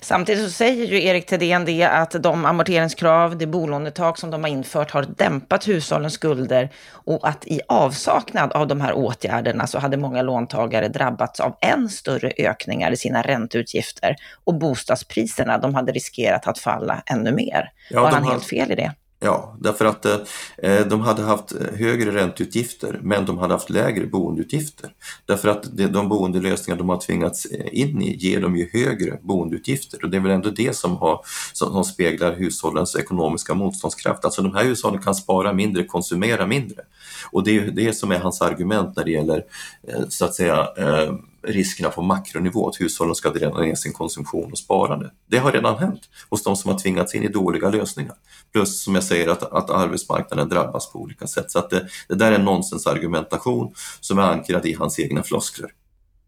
Samtidigt 0.00 0.44
så 0.44 0.50
säger 0.50 0.86
ju 0.86 1.02
Erik 1.02 1.26
Thedéen 1.26 1.64
det 1.64 1.84
att 1.84 2.22
de 2.22 2.44
amorteringskrav, 2.44 3.38
det 3.38 3.46
bolånetak 3.46 4.18
som 4.18 4.30
de 4.30 4.44
har 4.44 4.50
infört 4.50 4.90
har 4.90 5.02
dämpat 5.02 5.68
hushållens 5.68 6.12
skulder 6.12 6.68
och 6.88 7.28
att 7.28 7.46
i 7.46 7.60
avsaknad 7.68 8.52
av 8.52 8.66
de 8.66 8.80
här 8.80 8.92
åtgärderna 8.92 9.66
så 9.66 9.78
hade 9.78 9.96
många 9.96 10.22
låntagare 10.22 10.88
drabbats 10.88 11.40
av 11.40 11.56
än 11.60 11.88
större 11.88 12.32
ökningar 12.38 12.90
i 12.90 12.96
sina 12.96 13.22
ränteutgifter 13.22 14.16
och 14.44 14.54
bostadspriserna, 14.54 15.58
de 15.58 15.74
hade 15.74 15.92
riskerat 15.92 16.46
att 16.46 16.58
falla 16.58 17.02
ännu 17.06 17.32
mer. 17.32 17.70
Ja, 17.90 18.00
har 18.00 18.10
han 18.10 18.24
helt 18.24 18.44
fel 18.44 18.72
i 18.72 18.74
det? 18.74 18.92
Ja, 19.24 19.56
därför 19.60 19.84
att 19.84 20.06
eh, 20.06 20.18
eh, 20.58 20.86
de 20.86 21.00
hade 21.00 21.22
haft 21.22 21.52
högre 21.74 22.14
ränteutgifter 22.14 23.00
men 23.02 23.26
de 23.26 23.38
hade 23.38 23.54
haft 23.54 23.70
lägre 23.70 24.06
boendeutgifter. 24.06 24.90
Därför 25.26 25.48
att 25.48 25.76
de, 25.76 25.86
de 25.86 26.08
boendelösningar 26.08 26.78
de 26.78 26.88
har 26.88 27.00
tvingats 27.00 27.46
eh, 27.46 27.66
in 27.80 28.02
i 28.02 28.16
ger 28.16 28.40
dem 28.40 28.56
ju 28.56 28.68
högre 28.72 29.18
boendeutgifter 29.22 30.04
och 30.04 30.10
det 30.10 30.16
är 30.16 30.20
väl 30.20 30.30
ändå 30.30 30.50
det 30.50 30.76
som, 30.76 30.96
har, 30.96 31.20
som, 31.52 31.72
som 31.72 31.84
speglar 31.84 32.32
hushållens 32.32 32.96
ekonomiska 32.96 33.54
motståndskraft. 33.54 34.24
Alltså 34.24 34.42
de 34.42 34.54
här 34.54 34.64
hushållen 34.64 35.02
kan 35.02 35.14
spara 35.14 35.52
mindre, 35.52 35.84
konsumera 35.84 36.46
mindre. 36.46 36.82
Och 37.30 37.44
det 37.44 37.58
är 37.58 37.70
det 37.70 37.94
som 37.94 38.12
är 38.12 38.18
hans 38.18 38.42
argument 38.42 38.96
när 38.96 39.04
det 39.04 39.10
gäller 39.10 39.44
eh, 39.88 40.08
så 40.08 40.24
att 40.24 40.34
säga 40.34 40.68
eh, 40.76 41.14
riskerna 41.42 41.88
på 41.88 42.02
makronivå, 42.02 42.68
att 42.68 42.80
hushållen 42.80 43.14
ska 43.14 43.30
dra 43.30 43.60
ner 43.60 43.74
sin 43.74 43.92
konsumtion 43.92 44.52
och 44.52 44.58
sparande. 44.58 45.10
Det 45.26 45.38
har 45.38 45.52
redan 45.52 45.78
hänt 45.78 46.08
hos 46.28 46.42
de 46.42 46.56
som 46.56 46.70
har 46.70 46.78
tvingats 46.78 47.14
in 47.14 47.22
i 47.22 47.28
dåliga 47.28 47.70
lösningar. 47.70 48.14
Plus 48.52 48.82
som 48.82 48.94
jag 48.94 49.04
säger 49.04 49.28
att, 49.28 49.42
att 49.42 49.70
arbetsmarknaden 49.70 50.48
drabbas 50.48 50.92
på 50.92 50.98
olika 50.98 51.26
sätt. 51.26 51.50
Så 51.50 51.58
att 51.58 51.70
det, 51.70 51.88
det 52.08 52.14
där 52.14 52.32
är 52.32 52.36
en 52.36 52.44
nonsensargumentation 52.44 53.74
som 54.00 54.18
är 54.18 54.22
ankrad 54.22 54.66
i 54.66 54.72
hans 54.74 54.98
egna 54.98 55.22
floskler. 55.22 55.70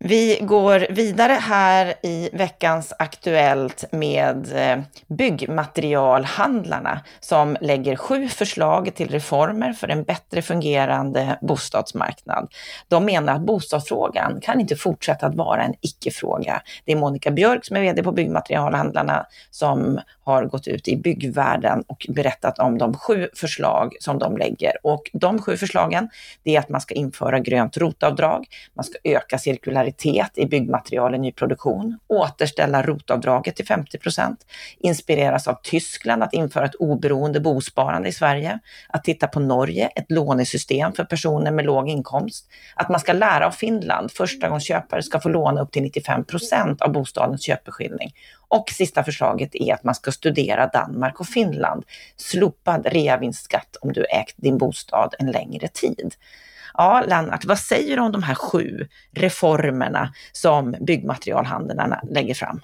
Vi 0.06 0.38
går 0.42 0.86
vidare 0.90 1.32
här 1.32 1.94
i 2.02 2.30
veckans 2.32 2.92
Aktuellt 2.98 3.84
med 3.92 4.52
eh, 4.54 4.82
byggmaterialhandlarna 5.06 7.00
som 7.20 7.56
lägger 7.60 7.96
sju 7.96 8.28
förslag 8.28 8.94
till 8.94 9.08
reformer 9.08 9.72
för 9.72 9.88
en 9.88 10.02
bättre 10.02 10.42
fungerande 10.42 11.38
bostadsmarknad. 11.42 12.52
De 12.88 13.04
menar 13.04 13.34
att 13.34 13.40
bostadsfrågan 13.40 14.40
kan 14.40 14.60
inte 14.60 14.76
fortsätta 14.76 15.26
att 15.26 15.34
vara 15.34 15.62
en 15.62 15.74
icke-fråga. 15.80 16.62
Det 16.84 16.92
är 16.92 16.96
Monica 16.96 17.30
Björk 17.30 17.64
som 17.64 17.76
är 17.76 17.80
VD 17.80 18.02
på 18.02 18.12
Byggmaterialhandlarna 18.12 19.26
som 19.50 20.00
har 20.24 20.44
gått 20.44 20.66
ut 20.66 20.88
i 20.88 20.96
byggvärlden 20.96 21.84
och 21.86 22.06
berättat 22.08 22.58
om 22.58 22.78
de 22.78 22.94
sju 22.94 23.28
förslag 23.34 23.92
som 24.00 24.18
de 24.18 24.36
lägger. 24.36 24.72
Och 24.82 25.10
de 25.12 25.42
sju 25.42 25.56
förslagen, 25.56 26.08
det 26.42 26.56
är 26.56 26.60
att 26.60 26.68
man 26.68 26.80
ska 26.80 26.94
införa 26.94 27.38
grönt 27.38 27.76
rotavdrag, 27.76 28.46
man 28.74 28.84
ska 28.84 28.98
öka 29.04 29.38
cirkulariteten, 29.38 29.93
kvalitet 29.94 30.30
i 30.34 30.46
byggmaterial 30.46 31.14
i 31.14 31.18
nyproduktion, 31.18 31.98
återställa 32.06 32.82
rotavdraget 32.82 33.56
till 33.56 33.66
50% 33.66 34.36
inspireras 34.78 35.48
av 35.48 35.58
Tyskland 35.62 36.22
att 36.22 36.34
införa 36.34 36.64
ett 36.64 36.74
oberoende 36.74 37.40
bosparande 37.40 38.08
i 38.08 38.12
Sverige, 38.12 38.58
att 38.88 39.04
titta 39.04 39.26
på 39.26 39.40
Norge, 39.40 39.86
ett 39.86 40.10
lånesystem 40.10 40.92
för 40.92 41.04
personer 41.04 41.50
med 41.50 41.64
låg 41.64 41.88
inkomst, 41.88 42.46
att 42.76 42.88
man 42.88 43.00
ska 43.00 43.12
lära 43.12 43.46
av 43.46 43.50
Finland, 43.50 44.12
förstagångsköpare 44.12 45.02
ska 45.02 45.20
få 45.20 45.28
låna 45.28 45.60
upp 45.60 45.72
till 45.72 45.82
95% 45.82 46.82
av 46.82 46.92
bostadens 46.92 47.42
köpeskilling 47.42 48.12
och 48.48 48.70
sista 48.70 49.04
förslaget 49.04 49.54
är 49.54 49.74
att 49.74 49.84
man 49.84 49.94
ska 49.94 50.12
studera 50.12 50.66
Danmark 50.66 51.20
och 51.20 51.26
Finland. 51.26 51.84
Slopad 52.16 52.86
reavinstskatt 52.86 53.76
om 53.80 53.92
du 53.92 54.04
ägt 54.04 54.34
din 54.36 54.58
bostad 54.58 55.14
en 55.18 55.30
längre 55.30 55.68
tid. 55.68 56.14
Ja, 56.74 57.04
Lennart, 57.08 57.44
vad 57.44 57.58
säger 57.58 57.96
du 57.96 58.02
om 58.02 58.12
de 58.12 58.22
här 58.22 58.34
sju 58.34 58.88
reformerna 59.12 60.14
som 60.32 60.74
byggmaterialhandlarna 60.80 62.00
lägger 62.10 62.34
fram? 62.34 62.60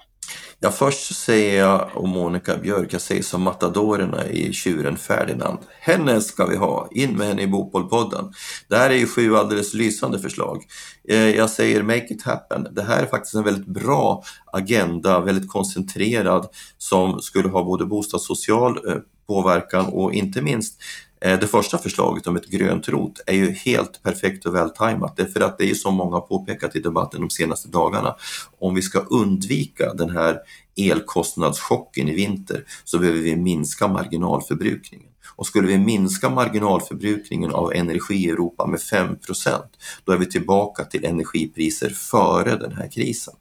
Ja, 0.59 0.71
först 0.71 1.07
så 1.07 1.13
säger 1.13 1.59
jag 1.59 1.89
om 1.93 2.09
Monica 2.09 2.57
Björk, 2.57 2.93
jag 2.93 3.01
säger 3.01 3.23
som 3.23 3.41
matadorerna 3.41 4.27
i 4.27 4.53
Tjuren 4.53 4.97
Ferdinand. 4.97 5.59
Henne 5.79 6.21
ska 6.21 6.45
vi 6.45 6.55
ha, 6.55 6.87
in 6.91 7.17
med 7.17 7.27
henne 7.27 7.41
i 7.41 7.47
Bopolpodden. 7.47 8.33
Det 8.67 8.77
här 8.77 8.89
är 8.89 8.95
ju 8.95 9.07
sju 9.07 9.35
alldeles 9.35 9.73
lysande 9.73 10.19
förslag. 10.19 10.63
Eh, 11.09 11.29
jag 11.29 11.49
säger 11.49 11.83
make 11.83 12.13
it 12.13 12.23
happen. 12.23 12.67
Det 12.71 12.83
här 12.83 13.03
är 13.03 13.07
faktiskt 13.07 13.35
en 13.35 13.43
väldigt 13.43 13.67
bra 13.67 14.23
agenda, 14.53 15.19
väldigt 15.19 15.51
koncentrerad, 15.51 16.47
som 16.77 17.21
skulle 17.21 17.49
ha 17.49 17.63
både 17.63 17.85
bostadssocial 17.85 18.89
eh, 18.89 18.97
påverkan 19.27 19.85
och 19.85 20.13
inte 20.13 20.41
minst 20.41 20.81
Eh, 21.25 21.39
det 21.39 21.47
första 21.47 21.77
förslaget 21.77 22.27
om 22.27 22.35
ett 22.35 22.47
grönt 22.47 22.89
rot 22.89 23.19
är 23.25 23.35
ju 23.35 23.51
helt 23.51 24.03
perfekt 24.03 24.45
och 24.45 24.55
vältajmat. 24.55 25.17
Det 25.17 25.23
är 25.23 25.27
för 25.27 25.41
att 25.41 25.57
det 25.57 25.69
är 25.69 25.75
som 25.75 25.93
många 25.93 26.15
har 26.15 26.21
påpekat 26.21 26.75
i 26.75 26.79
debatten 26.79 27.21
de 27.21 27.29
senaste 27.29 27.69
dagarna. 27.69 28.15
Om 28.59 28.75
vi 28.75 28.81
ska 28.81 28.99
undvika 28.99 29.93
den 29.93 30.09
här 30.09 30.37
elkostnadschocken 30.77 32.09
i 32.09 32.15
vinter 32.15 32.65
så 32.83 32.99
behöver 32.99 33.19
vi 33.19 33.35
minska 33.35 33.87
marginalförbrukningen. 33.87 35.07
Och 35.35 35.47
skulle 35.47 35.67
vi 35.67 35.77
minska 35.77 36.29
marginalförbrukningen 36.29 37.51
av 37.51 37.73
energi 37.73 38.15
i 38.15 38.29
Europa 38.29 38.67
med 38.67 38.79
5% 38.79 39.61
då 40.03 40.11
är 40.11 40.17
vi 40.17 40.25
tillbaka 40.25 40.83
till 40.83 41.05
energipriser 41.05 41.89
före 41.89 42.55
den 42.55 42.71
här 42.71 42.91
krisen. 42.91 43.33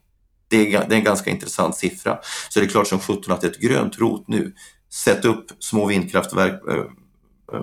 Det 0.48 0.74
är, 0.74 0.88
det 0.88 0.94
är 0.94 0.98
en 0.98 1.04
ganska 1.04 1.30
intressant 1.30 1.76
siffra. 1.76 2.18
Så 2.48 2.60
det 2.60 2.66
är 2.66 2.70
klart 2.70 2.86
som 2.86 2.98
sjutton 2.98 3.34
att 3.34 3.44
ett 3.44 3.60
grönt 3.60 3.98
rot 3.98 4.28
nu, 4.28 4.54
sätt 4.92 5.24
upp 5.24 5.46
små 5.58 5.86
vindkraftverk 5.86 6.68
eh, 6.68 6.84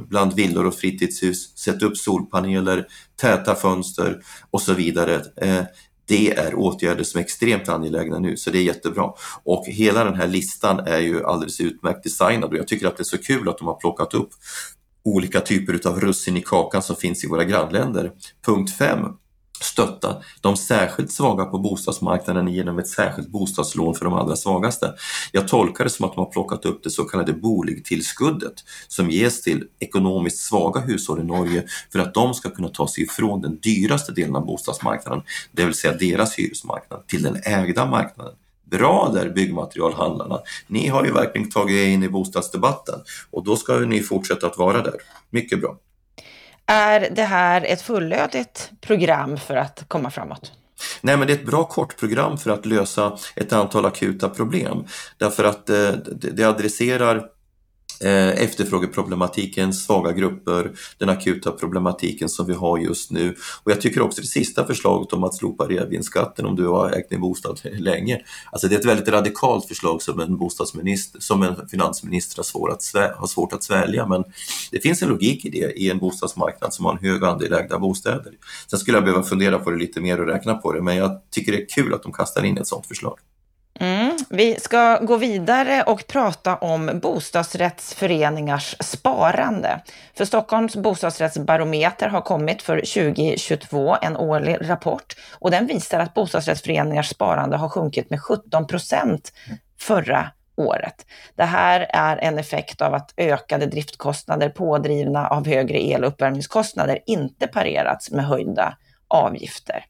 bland 0.09 0.33
villor 0.33 0.65
och 0.65 0.75
fritidshus, 0.75 1.57
sätta 1.57 1.85
upp 1.85 1.97
solpaneler, 1.97 2.87
täta 3.21 3.55
fönster 3.55 4.21
och 4.51 4.61
så 4.61 4.73
vidare. 4.73 5.23
Eh, 5.35 5.63
det 6.05 6.37
är 6.37 6.55
åtgärder 6.55 7.03
som 7.03 7.19
är 7.19 7.23
extremt 7.23 7.69
angelägna 7.69 8.19
nu, 8.19 8.37
så 8.37 8.49
det 8.49 8.57
är 8.57 8.63
jättebra. 8.63 9.11
Och 9.43 9.65
hela 9.67 10.03
den 10.03 10.15
här 10.15 10.27
listan 10.27 10.79
är 10.79 10.99
ju 10.99 11.25
alldeles 11.25 11.59
utmärkt 11.59 12.03
designad 12.03 12.49
och 12.49 12.57
jag 12.57 12.67
tycker 12.67 12.87
att 12.87 12.97
det 12.97 13.01
är 13.01 13.05
så 13.05 13.17
kul 13.17 13.49
att 13.49 13.57
de 13.57 13.67
har 13.67 13.75
plockat 13.75 14.13
upp 14.13 14.29
olika 15.03 15.41
typer 15.41 15.87
av 15.87 15.99
russin 15.99 16.37
i 16.37 16.41
kakan 16.41 16.81
som 16.81 16.95
finns 16.95 17.23
i 17.23 17.27
våra 17.27 17.43
grannländer. 17.43 18.11
Punkt 18.45 18.77
5 18.77 18.99
stötta 19.61 20.21
de 20.41 20.57
särskilt 20.57 21.11
svaga 21.11 21.45
på 21.45 21.59
bostadsmarknaden 21.59 22.47
genom 22.47 22.79
ett 22.79 22.87
särskilt 22.87 23.27
bostadslån 23.27 23.95
för 23.95 24.05
de 24.05 24.13
allra 24.13 24.35
svagaste. 24.35 24.93
Jag 25.31 25.47
tolkar 25.47 25.83
det 25.83 25.89
som 25.89 26.05
att 26.05 26.13
de 26.13 26.19
har 26.19 26.31
plockat 26.31 26.65
upp 26.65 26.83
det 26.83 26.89
så 26.89 27.03
kallade 27.03 27.33
boligtillskuddet 27.33 28.53
som 28.87 29.09
ges 29.09 29.41
till 29.41 29.63
ekonomiskt 29.79 30.37
svaga 30.37 30.79
hushåll 30.81 31.19
i 31.19 31.23
Norge 31.23 31.63
för 31.91 31.99
att 31.99 32.13
de 32.13 32.33
ska 32.33 32.49
kunna 32.49 32.69
ta 32.69 32.87
sig 32.87 33.03
ifrån 33.03 33.41
den 33.41 33.59
dyraste 33.59 34.11
delen 34.11 34.35
av 34.35 34.45
bostadsmarknaden, 34.45 35.23
det 35.51 35.65
vill 35.65 35.73
säga 35.73 35.93
deras 35.93 36.35
hyresmarknad, 36.35 37.07
till 37.07 37.23
den 37.23 37.41
ägda 37.43 37.85
marknaden. 37.85 38.33
Bra 38.63 39.11
där 39.13 39.29
byggmaterialhandlarna! 39.29 40.39
Ni 40.67 40.87
har 40.87 41.05
ju 41.05 41.11
verkligen 41.11 41.49
tagit 41.49 41.75
er 41.75 41.85
in 41.85 42.03
i 42.03 42.09
bostadsdebatten 42.09 42.99
och 43.31 43.43
då 43.43 43.55
ska 43.55 43.79
ni 43.79 44.01
fortsätta 44.01 44.47
att 44.47 44.57
vara 44.57 44.81
där. 44.81 44.95
Mycket 45.29 45.61
bra! 45.61 45.77
Är 46.67 47.09
det 47.11 47.23
här 47.23 47.65
ett 47.65 47.81
fullödigt 47.81 48.71
program 48.81 49.37
för 49.37 49.55
att 49.55 49.83
komma 49.87 50.11
framåt? 50.11 50.51
Nej, 51.01 51.17
men 51.17 51.27
det 51.27 51.33
är 51.33 51.37
ett 51.37 51.45
bra 51.45 51.63
kortprogram 51.63 52.37
för 52.37 52.51
att 52.51 52.65
lösa 52.65 53.17
ett 53.35 53.53
antal 53.53 53.85
akuta 53.85 54.29
problem. 54.29 54.85
Därför 55.17 55.43
att 55.43 55.69
eh, 55.69 55.91
det 56.11 56.43
adresserar 56.43 57.25
Eh, 58.01 58.43
efterfrågeproblematiken, 58.43 59.73
svaga 59.73 60.11
grupper, 60.11 60.71
den 60.97 61.09
akuta 61.09 61.51
problematiken 61.51 62.29
som 62.29 62.45
vi 62.45 62.53
har 62.53 62.77
just 62.77 63.11
nu. 63.11 63.35
Och 63.63 63.71
jag 63.71 63.81
tycker 63.81 64.01
också 64.01 64.21
det 64.21 64.27
sista 64.27 64.65
förslaget 64.65 65.13
om 65.13 65.23
att 65.23 65.35
slopa 65.35 65.67
reavinstskatten 65.67 66.45
om 66.45 66.55
du 66.55 66.67
har 66.67 66.91
ägt 66.91 67.09
din 67.09 67.21
bostad 67.21 67.59
länge. 67.79 68.21
Alltså 68.51 68.67
det 68.67 68.75
är 68.75 68.79
ett 68.79 68.85
väldigt 68.85 69.07
radikalt 69.07 69.65
förslag 69.65 70.01
som 70.01 70.19
en 70.19 70.37
bostadsminister, 70.37 71.19
som 71.19 71.43
en 71.43 71.67
finansminister 71.69 72.37
har, 72.37 72.43
svår 72.43 72.71
att 72.71 72.81
svä, 72.81 73.13
har 73.17 73.27
svårt 73.27 73.53
att 73.53 73.63
svälja 73.63 74.07
men 74.07 74.23
det 74.71 74.79
finns 74.79 75.01
en 75.01 75.09
logik 75.09 75.45
i 75.45 75.49
det 75.49 75.71
i 75.71 75.89
en 75.89 75.97
bostadsmarknad 75.97 76.73
som 76.73 76.85
har 76.85 76.91
en 76.91 77.09
hög 77.09 77.23
andel 77.23 77.53
ägda 77.53 77.79
bostäder. 77.79 78.33
Sen 78.69 78.79
skulle 78.79 78.97
jag 78.97 79.03
behöva 79.03 79.23
fundera 79.23 79.59
på 79.59 79.71
det 79.71 79.77
lite 79.77 80.01
mer 80.01 80.21
och 80.21 80.27
räkna 80.27 80.53
på 80.53 80.73
det 80.73 80.81
men 80.81 80.95
jag 80.95 81.21
tycker 81.31 81.51
det 81.51 81.61
är 81.61 81.67
kul 81.69 81.93
att 81.93 82.03
de 82.03 82.13
kastar 82.13 82.43
in 82.43 82.57
ett 82.57 82.67
sådant 82.67 82.85
förslag. 82.85 83.19
Mm. 84.17 84.25
Vi 84.29 84.59
ska 84.59 84.97
gå 84.97 85.17
vidare 85.17 85.83
och 85.83 86.07
prata 86.07 86.55
om 86.55 86.99
bostadsrättsföreningars 87.01 88.75
sparande. 88.79 89.81
För 90.17 90.25
Stockholms 90.25 90.75
bostadsrättsbarometer 90.75 92.09
har 92.09 92.21
kommit 92.21 92.61
för 92.61 92.77
2022, 92.77 93.97
en 94.01 94.17
årlig 94.17 94.57
rapport, 94.61 95.15
och 95.39 95.51
den 95.51 95.67
visar 95.67 95.99
att 95.99 96.13
bostadsrättsföreningars 96.13 97.09
sparande 97.09 97.57
har 97.57 97.69
sjunkit 97.69 98.09
med 98.09 98.21
17 98.21 98.67
procent 98.67 99.31
förra 99.79 100.31
året. 100.57 101.05
Det 101.35 101.43
här 101.43 101.87
är 101.89 102.17
en 102.17 102.37
effekt 102.37 102.81
av 102.81 102.93
att 102.93 103.13
ökade 103.17 103.65
driftkostnader 103.65 104.49
pådrivna 104.49 105.27
av 105.27 105.47
högre 105.47 105.83
el 105.83 106.03
och 106.03 106.09
uppvärmningskostnader 106.09 106.99
inte 107.05 107.47
parerats 107.47 108.11
med 108.11 108.25
höjda 108.25 108.77
avgifter. 109.07 109.85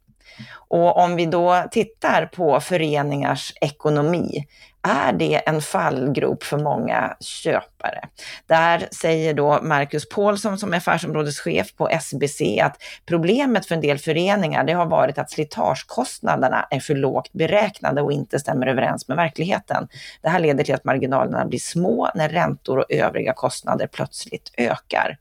Och 0.69 0.97
om 0.97 1.15
vi 1.15 1.25
då 1.25 1.63
tittar 1.71 2.25
på 2.25 2.59
föreningars 2.59 3.53
ekonomi, 3.61 4.47
är 4.87 5.13
det 5.13 5.35
en 5.49 5.61
fallgrop 5.61 6.43
för 6.43 6.57
många 6.57 7.17
köpare? 7.19 8.07
Där 8.47 8.87
säger 8.91 9.33
då 9.33 9.59
Marcus 9.61 10.09
Paulsson 10.09 10.57
som 10.57 10.73
är 10.73 10.77
affärsområdeschef 10.77 11.75
på 11.75 11.89
SBC 11.89 12.41
att 12.61 12.77
problemet 13.05 13.65
för 13.65 13.75
en 13.75 13.81
del 13.81 13.97
föreningar 13.97 14.63
det 14.63 14.73
har 14.73 14.85
varit 14.85 15.17
att 15.17 15.31
slitagekostnaderna 15.31 16.67
är 16.71 16.79
för 16.79 16.95
lågt 16.95 17.33
beräknade 17.33 18.01
och 18.01 18.11
inte 18.11 18.39
stämmer 18.39 18.67
överens 18.67 19.07
med 19.07 19.17
verkligheten. 19.17 19.87
Det 20.21 20.29
här 20.29 20.39
leder 20.39 20.63
till 20.63 20.75
att 20.75 20.83
marginalerna 20.83 21.45
blir 21.45 21.59
små 21.59 22.09
när 22.15 22.29
räntor 22.29 22.77
och 22.77 22.91
övriga 22.91 23.33
kostnader 23.33 23.87
plötsligt 23.87 24.51
ökar. 24.57 25.17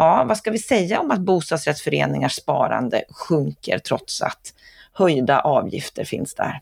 Ja, 0.00 0.24
vad 0.28 0.38
ska 0.38 0.50
vi 0.50 0.58
säga 0.58 1.00
om 1.00 1.10
att 1.10 1.20
bostadsrättsföreningars 1.20 2.32
sparande 2.32 3.04
sjunker 3.10 3.78
trots 3.78 4.22
att 4.22 4.54
höjda 4.92 5.40
avgifter 5.40 6.04
finns 6.04 6.34
där? 6.34 6.60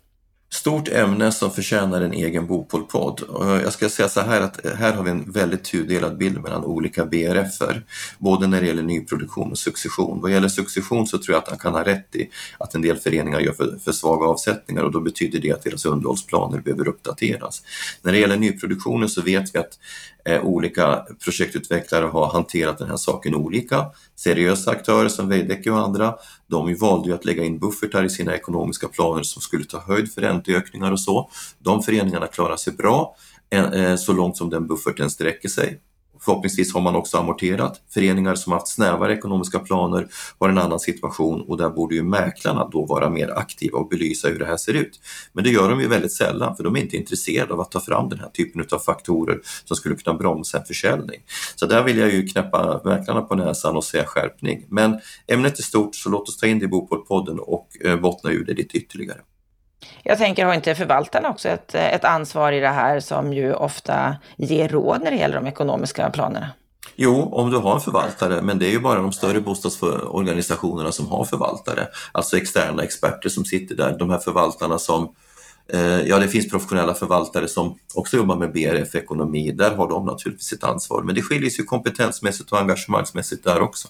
Stort 0.53 0.89
ämne 0.89 1.33
som 1.33 1.51
förtjänar 1.51 2.01
en 2.01 2.13
egen 2.13 2.47
Bopolpodd. 2.47 3.23
Eh, 3.43 3.63
jag 3.63 3.73
ska 3.73 3.89
säga 3.89 4.09
så 4.09 4.21
här 4.21 4.41
att 4.41 4.65
eh, 4.65 4.73
här 4.73 4.93
har 4.93 5.03
vi 5.03 5.11
en 5.11 5.33
väldigt 5.33 5.65
tudelad 5.65 6.19
bild 6.19 6.43
mellan 6.43 6.65
olika 6.65 7.07
BRFer, 7.07 7.85
både 8.19 8.47
när 8.47 8.61
det 8.61 8.67
gäller 8.67 8.83
nyproduktion 8.83 9.51
och 9.51 9.59
succession. 9.59 10.21
Vad 10.21 10.31
gäller 10.31 10.49
succession 10.49 11.07
så 11.07 11.19
tror 11.19 11.35
jag 11.35 11.43
att 11.43 11.49
han 11.49 11.59
kan 11.59 11.73
ha 11.73 11.85
rätt 11.85 12.15
i 12.15 12.31
att 12.59 12.75
en 12.75 12.83
del 12.83 12.97
föreningar 12.97 13.41
gör 13.41 13.53
för, 13.53 13.79
för 13.85 13.93
svaga 13.93 14.27
avsättningar 14.27 14.83
och 14.83 14.93
då 14.93 15.01
betyder 15.01 15.39
det 15.39 15.53
att 15.53 15.63
deras 15.63 15.85
underhållsplaner 15.85 16.59
behöver 16.59 16.89
uppdateras. 16.89 17.63
När 18.03 18.13
det 18.13 18.19
gäller 18.19 18.37
nyproduktionen 18.37 19.09
så 19.09 19.23
vet 19.23 19.55
vi 19.55 19.59
att 19.59 19.79
Eh, 20.27 20.45
olika 20.45 21.07
projektutvecklare 21.25 22.07
har 22.07 22.27
hanterat 22.33 22.79
den 22.79 22.89
här 22.89 22.97
saken 22.97 23.35
olika. 23.35 23.87
Seriösa 24.17 24.71
aktörer 24.71 25.09
som 25.09 25.29
Veidekke 25.29 25.71
och 25.71 25.79
andra, 25.79 26.15
de 26.47 26.75
valde 26.75 27.09
ju 27.09 27.15
att 27.15 27.25
lägga 27.25 27.45
in 27.45 27.59
buffertar 27.59 28.05
i 28.05 28.11
sina 28.11 28.35
ekonomiska 28.35 28.89
planer 28.89 29.23
som 29.23 29.43
skulle 29.43 29.65
ta 29.65 29.79
höjd 29.79 30.13
för 30.13 30.21
ränteökningar 30.21 30.93
och 30.93 31.01
så. 31.01 31.31
De 31.59 31.83
föreningarna 31.83 32.27
klarar 32.27 32.57
sig 32.57 32.73
bra 32.73 33.17
eh, 33.51 33.65
eh, 33.65 33.97
så 33.97 34.13
långt 34.13 34.37
som 34.37 34.51
den 34.51 34.67
bufferten 34.67 35.11
sträcker 35.11 35.49
sig. 35.49 35.81
Förhoppningsvis 36.21 36.75
har 36.75 36.81
man 36.81 36.97
också 36.97 37.19
amorterat. 37.19 37.81
Föreningar 37.95 38.35
som 38.35 38.53
haft 38.53 38.69
snävare 38.69 39.13
ekonomiska 39.13 39.59
planer 39.59 40.09
har 40.39 40.49
en 40.49 40.59
annan 40.59 40.81
situation 40.81 41.41
och 41.41 41.57
där 41.57 41.71
borde 41.71 41.95
ju 41.95 42.03
mäklarna 42.03 42.69
då 42.73 42.87
vara 42.87 43.11
mer 43.11 43.39
aktiva 43.39 43.79
och 43.79 43.89
belysa 43.89 44.29
hur 44.29 44.39
det 44.39 44.47
här 44.47 44.57
ser 44.57 44.75
ut. 44.75 45.01
Men 45.33 45.45
det 45.45 45.51
gör 45.51 45.69
de 45.69 45.81
ju 45.81 45.89
väldigt 45.89 46.13
sällan 46.13 46.57
för 46.57 46.65
de 46.65 46.77
är 46.77 46.81
inte 46.81 46.97
intresserade 46.97 47.55
av 47.55 47.61
att 47.61 47.71
ta 47.71 47.81
fram 47.81 48.09
den 48.09 48.21
här 48.21 48.29
typen 48.29 48.65
av 48.73 48.79
faktorer 48.79 49.41
som 49.65 49.77
skulle 49.77 49.97
kunna 49.97 50.19
bromsa 50.19 50.59
en 50.59 50.65
försäljning. 50.65 51.21
Så 51.57 51.67
där 51.67 51.83
vill 51.83 51.99
jag 51.99 52.15
ju 52.15 52.27
knäppa 52.27 52.81
mäklarna 52.85 53.21
på 53.21 53.35
näsan 53.35 53.77
och 53.77 53.85
säga 53.85 54.05
skärpning. 54.05 54.67
Men 54.69 55.01
ämnet 55.27 55.59
är 55.59 55.63
stort 55.63 55.95
så 55.95 56.11
låt 56.11 56.29
oss 56.29 56.37
ta 56.37 56.47
in 56.47 56.59
det 56.59 56.65
i 56.65 56.69
Bopolpodden 56.69 57.39
och 57.39 57.69
eh, 57.85 58.01
bottna 58.01 58.31
ur 58.31 58.45
det 58.45 58.55
lite 58.55 58.77
ytterligare. 58.77 59.21
Jag 60.03 60.19
tänker, 60.19 60.45
har 60.45 60.55
inte 60.55 60.75
förvaltarna 60.75 61.31
också 61.31 61.49
ett, 61.49 61.75
ett 61.75 62.05
ansvar 62.05 62.53
i 62.53 62.61
det 62.61 62.69
här 62.69 63.01
som 63.01 63.33
ju 63.33 63.55
ofta 63.55 64.17
ger 64.37 64.69
råd 64.69 65.03
när 65.03 65.11
det 65.11 65.17
gäller 65.17 65.37
de 65.37 65.47
ekonomiska 65.47 66.11
planerna? 66.11 66.51
Jo, 66.97 67.29
om 67.33 67.51
du 67.51 67.57
har 67.57 67.75
en 67.75 67.81
förvaltare, 67.81 68.43
men 68.43 68.59
det 68.59 68.67
är 68.67 68.71
ju 68.71 68.81
bara 68.81 69.01
de 69.01 69.13
större 69.13 69.41
bostadsorganisationerna 69.41 70.93
som 70.93 71.07
har 71.07 71.25
förvaltare, 71.25 71.89
alltså 72.13 72.37
externa 72.37 72.83
experter 72.83 73.29
som 73.29 73.45
sitter 73.45 73.75
där. 73.75 73.99
De 73.99 74.11
här 74.11 74.19
förvaltarna 74.19 74.79
som 74.79 75.15
eh, 75.73 76.01
Ja, 76.01 76.19
det 76.19 76.29
finns 76.29 76.51
professionella 76.51 76.95
förvaltare 76.95 77.49
som 77.49 77.79
också 77.95 78.17
jobbar 78.17 78.37
med 78.37 78.53
BRF-ekonomi. 78.53 79.53
Där 79.53 79.75
har 79.75 79.89
de 79.89 80.07
naturligtvis 80.07 80.53
ett 80.53 80.65
ansvar, 80.65 81.03
men 81.03 81.15
det 81.15 81.23
skiljer 81.23 81.51
sig 81.51 81.65
kompetensmässigt 81.65 82.53
och 82.53 82.59
engagemangsmässigt 82.59 83.45
där 83.45 83.61
också. 83.61 83.89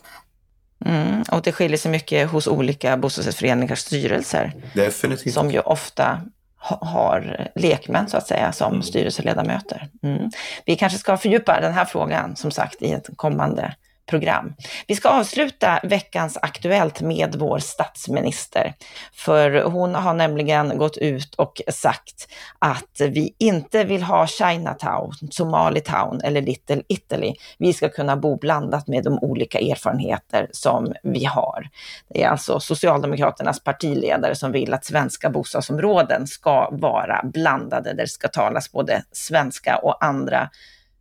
Mm, 0.85 1.23
och 1.33 1.43
det 1.43 1.53
skiljer 1.53 1.79
sig 1.79 1.91
mycket 1.91 2.31
hos 2.31 2.47
olika 2.47 2.97
bostadsrättsföreningars 2.97 3.79
styrelser. 3.79 4.53
Definitivt. 4.75 5.35
Som 5.35 5.51
ju 5.51 5.61
ofta 5.61 6.21
har 6.59 7.49
lekmän 7.55 8.09
så 8.09 8.17
att 8.17 8.27
säga 8.27 8.53
som 8.53 8.73
mm. 8.73 8.83
styrelseledamöter. 8.83 9.89
Mm. 10.03 10.31
Vi 10.65 10.77
kanske 10.77 10.99
ska 10.99 11.17
fördjupa 11.17 11.61
den 11.61 11.73
här 11.73 11.85
frågan 11.85 12.37
som 12.37 12.51
sagt 12.51 12.83
i 12.83 12.93
ett 12.93 13.09
kommande 13.17 13.75
program. 14.07 14.55
Vi 14.87 14.95
ska 14.95 15.09
avsluta 15.09 15.81
veckans 15.83 16.39
Aktuellt 16.43 17.01
med 17.01 17.35
vår 17.35 17.59
statsminister. 17.59 18.75
För 19.15 19.63
hon 19.63 19.95
har 19.95 20.15
nämligen 20.15 20.79
gått 20.79 20.97
ut 20.97 21.35
och 21.35 21.61
sagt 21.69 22.29
att 22.59 23.01
vi 23.01 23.35
inte 23.39 23.85
vill 23.85 24.03
ha 24.03 24.27
Chinatown, 24.27 25.13
Somalitown 25.31 26.21
eller 26.21 26.43
Little 26.43 26.83
Italy. 26.89 27.35
Vi 27.59 27.73
ska 27.73 27.89
kunna 27.89 28.17
bo 28.17 28.37
blandat 28.37 28.89
med 28.89 29.05
de 29.05 29.19
olika 29.19 29.59
erfarenheter 29.59 30.49
som 30.53 30.95
vi 31.03 31.25
har. 31.25 31.69
Det 32.09 32.23
är 32.23 32.29
alltså 32.29 32.61
Socialdemokraternas 32.61 33.65
partiledare 33.65 34.35
som 34.35 34.53
vill 34.53 34.75
att 34.75 34.85
svenska 34.85 35.31
bostadsområden 35.31 36.27
ska 36.27 36.69
vara 36.73 37.21
blandade, 37.25 37.93
där 37.93 38.03
det 38.03 38.09
ska 38.09 38.29
talas 38.29 38.73
både 38.73 39.03
svenska 39.13 39.77
och 39.77 40.05
andra 40.05 40.51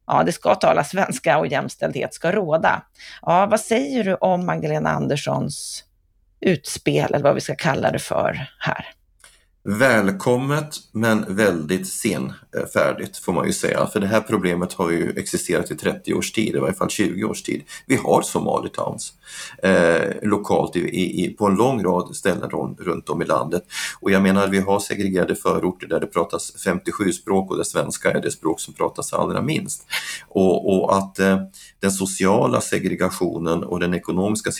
ja, 0.08 0.24
det 0.24 0.32
ska 0.32 0.56
tala 0.56 0.84
svenska 0.84 1.38
och 1.38 1.48
jämställdhet 1.48 2.14
ska 2.14 2.32
råda. 2.32 2.82
Ja, 3.22 3.46
vad 3.46 3.60
säger 3.60 4.04
du 4.04 4.16
om 4.16 4.46
Magdalena 4.46 4.90
Anderssons 4.90 5.84
utspel, 6.42 7.14
eller 7.14 7.24
vad 7.24 7.36
vi 7.36 7.42
ska 7.42 7.56
kalla 7.56 7.92
det 7.92 8.00
för 8.00 8.48
här? 8.60 8.86
Välkommet 9.68 10.76
men 10.92 11.36
väldigt 11.36 11.88
senfärdigt 11.88 13.18
får 13.18 13.34
man 13.34 13.48
ju 13.48 13.54
säga. 13.54 13.88
För 13.88 14.00
det 14.00 14.08
här 14.08 14.22
problemet 14.22 14.74
har 14.74 14.92
ju 14.92 15.14
existerat 15.18 15.72
i 15.72 15.76
30 15.76 16.14
års 16.14 16.32
tid, 16.32 16.56
i 16.56 16.60
varje 16.60 16.74
fall 16.74 16.90
20 16.90 17.24
års 17.24 17.44
tid. 17.44 17.64
Vi 17.86 17.96
har 17.96 18.22
Somali 18.22 18.70
Towns 18.70 19.14
eh, 19.64 20.14
lokalt 20.22 20.76
i, 20.76 20.80
i, 21.26 21.30
på 21.30 21.46
en 21.46 21.56
lång 21.56 21.84
rad 21.84 22.16
ställen 22.16 22.50
runt 22.80 23.10
om 23.10 23.22
i 23.22 23.26
landet. 23.26 23.64
Och 24.00 24.12
jag 24.12 24.24
menar 24.24 24.48
vi 24.48 24.60
har 24.60 24.80
segregerade 24.80 25.36
förorter 25.36 25.88
där 25.88 26.00
det 26.00 26.08
pratas 26.08 26.54
57 26.64 27.12
språk 27.12 27.52
och 27.52 27.58
där 27.58 27.64
svenska 27.64 28.12
är 28.12 28.22
det 28.22 28.32
språk 28.32 28.60
som 28.60 28.74
pratas 28.74 29.14
allra 29.14 29.42
minst. 29.42 29.86
Och, 30.28 30.74
och 30.74 30.98
att 30.98 31.20
eh, 31.20 31.40
den 31.80 31.92
sociala 31.92 32.62
segregationen 32.62 33.64
och 33.64 33.80
den 33.80 33.94
ekonomiska 33.94 34.52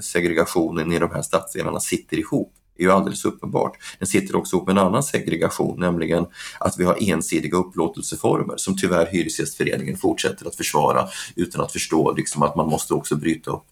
segregationen 0.00 0.92
i 0.92 0.98
de 0.98 1.10
här 1.10 1.22
stadsdelarna 1.22 1.80
sitter 1.80 2.18
ihop 2.18 2.52
är 2.80 2.84
ju 2.84 2.92
alldeles 2.92 3.24
uppenbart. 3.24 3.78
Den 3.98 4.08
sitter 4.08 4.36
också 4.36 4.56
ihop 4.56 4.66
med 4.66 4.78
en 4.78 4.86
annan 4.86 5.02
segregation, 5.02 5.80
nämligen 5.80 6.26
att 6.60 6.78
vi 6.78 6.84
har 6.84 6.96
ensidiga 7.00 7.56
upplåtelseformer 7.56 8.56
som 8.56 8.76
tyvärr 8.76 9.06
Hyresgästföreningen 9.06 9.96
fortsätter 9.96 10.46
att 10.46 10.54
försvara 10.54 11.08
utan 11.36 11.60
att 11.60 11.72
förstå 11.72 12.12
liksom, 12.12 12.42
att 12.42 12.56
man 12.56 12.68
måste 12.68 12.94
också 12.94 13.16
bryta 13.16 13.50
upp 13.50 13.64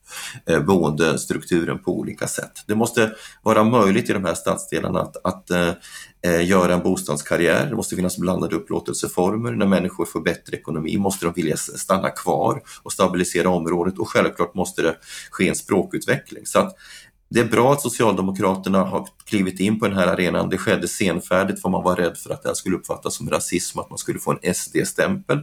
eh, 0.47 0.61
boendestrukturen 0.61 1.79
på 1.79 1.99
olika 1.99 2.27
sätt. 2.27 2.65
Det 2.67 2.75
måste 2.75 3.13
vara 3.43 3.65
möjligt 3.65 4.11
i 4.11 4.13
de 4.13 4.25
här 4.25 4.35
stadsdelarna 4.35 5.01
att, 5.01 5.17
att 5.25 5.51
eh, 5.51 5.73
eh 6.23 6.47
göra 6.49 6.75
en 6.75 6.83
bostadskarriär, 6.83 7.67
det 7.67 7.77
måste 7.77 7.97
finnas 7.97 8.19
blandade 8.19 8.57
upplåtelseformer. 8.57 9.53
När 9.53 9.67
människor 9.67 10.05
får 10.05 10.21
bättre 10.21 10.57
ekonomi 10.57 10.99
måste 10.99 11.27
de 11.27 11.33
vilja 11.37 11.57
stanna 11.57 12.11
kvar 12.11 12.63
och 12.83 12.93
stabilisera 12.93 13.49
området 13.49 13.99
och 13.99 14.09
självklart 14.09 14.55
måste 14.55 14.83
det 14.83 14.97
ske 15.31 15.49
en 15.49 15.55
språkutveckling. 15.55 16.47
Så 16.47 16.59
att 16.59 16.77
det 17.31 17.41
är 17.41 17.45
bra 17.45 17.73
att 17.73 17.81
Socialdemokraterna 17.81 18.85
har 18.85 19.09
klivit 19.25 19.61
in 19.61 19.79
på 19.79 19.89
den 19.89 19.97
här 19.97 20.07
arenan. 20.07 20.49
Det 20.49 20.59
skedde 20.59 20.89
senfärdigt 20.89 21.63
för 21.63 21.69
man 21.69 21.83
var 21.83 21.97
rädd 21.97 22.17
för 22.17 22.31
att 22.31 22.43
det 22.43 22.49
här 22.49 22.55
skulle 22.55 22.77
uppfattas 22.77 23.15
som 23.15 23.31
rasism, 23.31 23.79
att 23.79 23.91
man 23.91 23.99
skulle 23.99 24.19
få 24.19 24.31
en 24.41 24.55
SD-stämpel. 24.55 25.39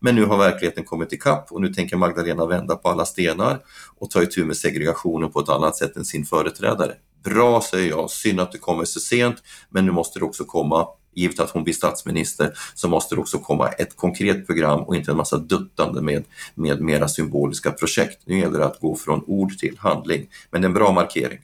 Men 0.00 0.14
nu 0.14 0.24
har 0.24 0.38
verkligheten 0.38 0.84
kommit 0.84 1.12
ikapp 1.12 1.52
och 1.52 1.60
nu 1.60 1.68
tänker 1.68 1.96
Magdalena 1.96 2.46
vända 2.46 2.76
på 2.76 2.88
alla 2.88 3.04
stenar 3.04 3.58
och 3.98 4.10
ta 4.10 4.22
itu 4.22 4.44
med 4.44 4.56
segregationen 4.56 5.30
på 5.30 5.40
ett 5.40 5.48
annat 5.48 5.76
sätt 5.76 5.96
än 5.96 6.04
sin 6.04 6.24
företrädare. 6.24 6.92
Bra 7.24 7.60
säger 7.60 7.88
jag, 7.88 8.10
synd 8.10 8.40
att 8.40 8.52
det 8.52 8.58
kommer 8.58 8.84
så 8.84 9.00
sent, 9.00 9.36
men 9.70 9.86
nu 9.86 9.92
måste 9.92 10.18
det 10.18 10.24
också 10.24 10.44
komma 10.44 10.86
givet 11.16 11.40
att 11.40 11.50
hon 11.50 11.64
blir 11.64 11.74
statsminister, 11.74 12.52
så 12.74 12.88
måste 12.88 13.14
det 13.14 13.20
också 13.20 13.38
komma 13.38 13.68
ett 13.68 13.96
konkret 13.96 14.46
program 14.46 14.80
och 14.80 14.96
inte 14.96 15.10
en 15.10 15.16
massa 15.16 15.36
duttande 15.36 16.02
med, 16.02 16.24
med 16.54 16.80
mera 16.80 17.08
symboliska 17.08 17.70
projekt. 17.70 18.22
Nu 18.24 18.38
gäller 18.38 18.58
det 18.58 18.66
att 18.66 18.80
gå 18.80 18.96
från 18.96 19.24
ord 19.26 19.58
till 19.58 19.78
handling, 19.78 20.26
men 20.50 20.60
det 20.60 20.64
är 20.64 20.68
en 20.68 20.74
bra 20.74 20.92
markering. 20.92 21.38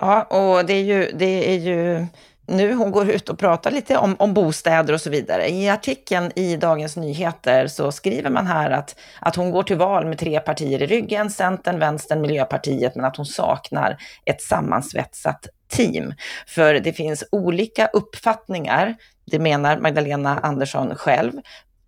Ja, 0.00 0.22
och 0.22 0.66
det 0.66 0.72
är 0.72 0.84
ju, 0.84 1.12
det 1.18 1.54
är 1.54 1.58
ju 1.58 2.06
nu 2.48 2.74
hon 2.74 2.90
går 2.90 3.10
ut 3.10 3.28
och 3.28 3.38
pratar 3.38 3.70
lite 3.70 3.98
om, 3.98 4.16
om 4.18 4.34
bostäder 4.34 4.94
och 4.94 5.00
så 5.00 5.10
vidare. 5.10 5.48
I 5.50 5.68
artikeln 5.68 6.32
i 6.34 6.56
Dagens 6.56 6.96
Nyheter 6.96 7.66
så 7.66 7.92
skriver 7.92 8.30
man 8.30 8.46
här 8.46 8.70
att, 8.70 8.96
att 9.20 9.36
hon 9.36 9.50
går 9.50 9.62
till 9.62 9.76
val 9.76 10.06
med 10.06 10.18
tre 10.18 10.40
partier 10.40 10.82
i 10.82 10.86
ryggen, 10.86 11.30
Centern, 11.30 11.78
Vänstern, 11.78 12.20
Miljöpartiet, 12.20 12.94
men 12.94 13.04
att 13.04 13.16
hon 13.16 13.26
saknar 13.26 13.96
ett 14.24 14.42
sammansvetsat 14.42 15.48
team. 15.68 16.14
För 16.46 16.74
det 16.74 16.92
finns 16.92 17.24
olika 17.32 17.86
uppfattningar, 17.86 18.94
det 19.26 19.38
menar 19.38 19.78
Magdalena 19.78 20.38
Andersson 20.38 20.94
själv, 20.94 21.32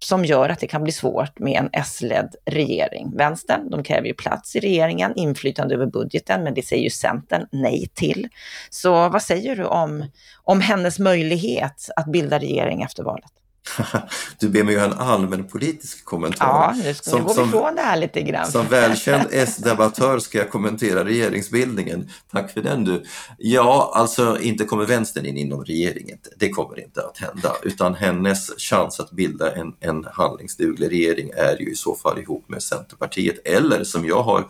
som 0.04 0.24
gör 0.24 0.48
att 0.48 0.60
det 0.60 0.66
kan 0.66 0.82
bli 0.82 0.92
svårt 0.92 1.38
med 1.38 1.58
en 1.58 1.70
S-ledd 1.72 2.34
regering. 2.46 3.16
Vänstern, 3.16 3.70
de 3.70 3.82
kräver 3.82 4.06
ju 4.06 4.14
plats 4.14 4.56
i 4.56 4.60
regeringen, 4.60 5.12
inflytande 5.16 5.74
över 5.74 5.86
budgeten, 5.86 6.44
men 6.44 6.54
det 6.54 6.62
säger 6.62 6.82
ju 6.82 6.90
Centern 6.90 7.46
nej 7.52 7.90
till. 7.94 8.28
Så 8.70 9.08
vad 9.08 9.22
säger 9.22 9.56
du 9.56 9.64
om, 9.64 10.04
om 10.44 10.60
hennes 10.60 10.98
möjlighet 10.98 11.88
att 11.96 12.06
bilda 12.06 12.38
regering 12.38 12.82
efter 12.82 13.02
valet? 13.02 13.30
Du 14.38 14.48
ber 14.48 14.64
mig 14.64 14.74
göra 14.74 14.84
en 14.84 14.98
allmänpolitisk 14.98 16.04
kommentar. 16.04 16.46
Ja, 16.46 16.74
nu 16.84 16.94
ska 16.94 17.10
som, 17.10 17.24
gå 17.24 17.32
ifrån 17.32 17.74
det 17.74 17.82
här 17.82 17.96
lite 17.96 18.22
grann. 18.22 18.52
Som 18.52 18.66
välkänd 18.66 19.28
S-debattör 19.30 20.18
ska 20.18 20.38
jag 20.38 20.50
kommentera 20.50 21.04
regeringsbildningen. 21.04 22.10
Tack 22.32 22.52
för 22.52 22.62
den 22.62 22.84
du. 22.84 23.02
Ja, 23.38 23.92
alltså 23.94 24.40
inte 24.40 24.64
kommer 24.64 24.84
vänstern 24.84 25.26
in 25.26 25.36
inom 25.36 25.64
regeringen. 25.64 26.18
Det 26.36 26.48
kommer 26.48 26.80
inte 26.80 27.00
att 27.00 27.18
hända, 27.18 27.52
utan 27.62 27.94
hennes 27.94 28.50
chans 28.58 29.00
att 29.00 29.10
bilda 29.10 29.54
en, 29.54 29.72
en 29.80 30.06
handlingsduglig 30.12 30.90
regering 30.90 31.30
är 31.36 31.56
ju 31.60 31.72
i 31.72 31.76
så 31.76 31.94
fall 31.94 32.18
ihop 32.18 32.48
med 32.48 32.62
Centerpartiet 32.62 33.38
eller 33.44 33.84
som 33.84 34.06
jag 34.06 34.22
har 34.22 34.46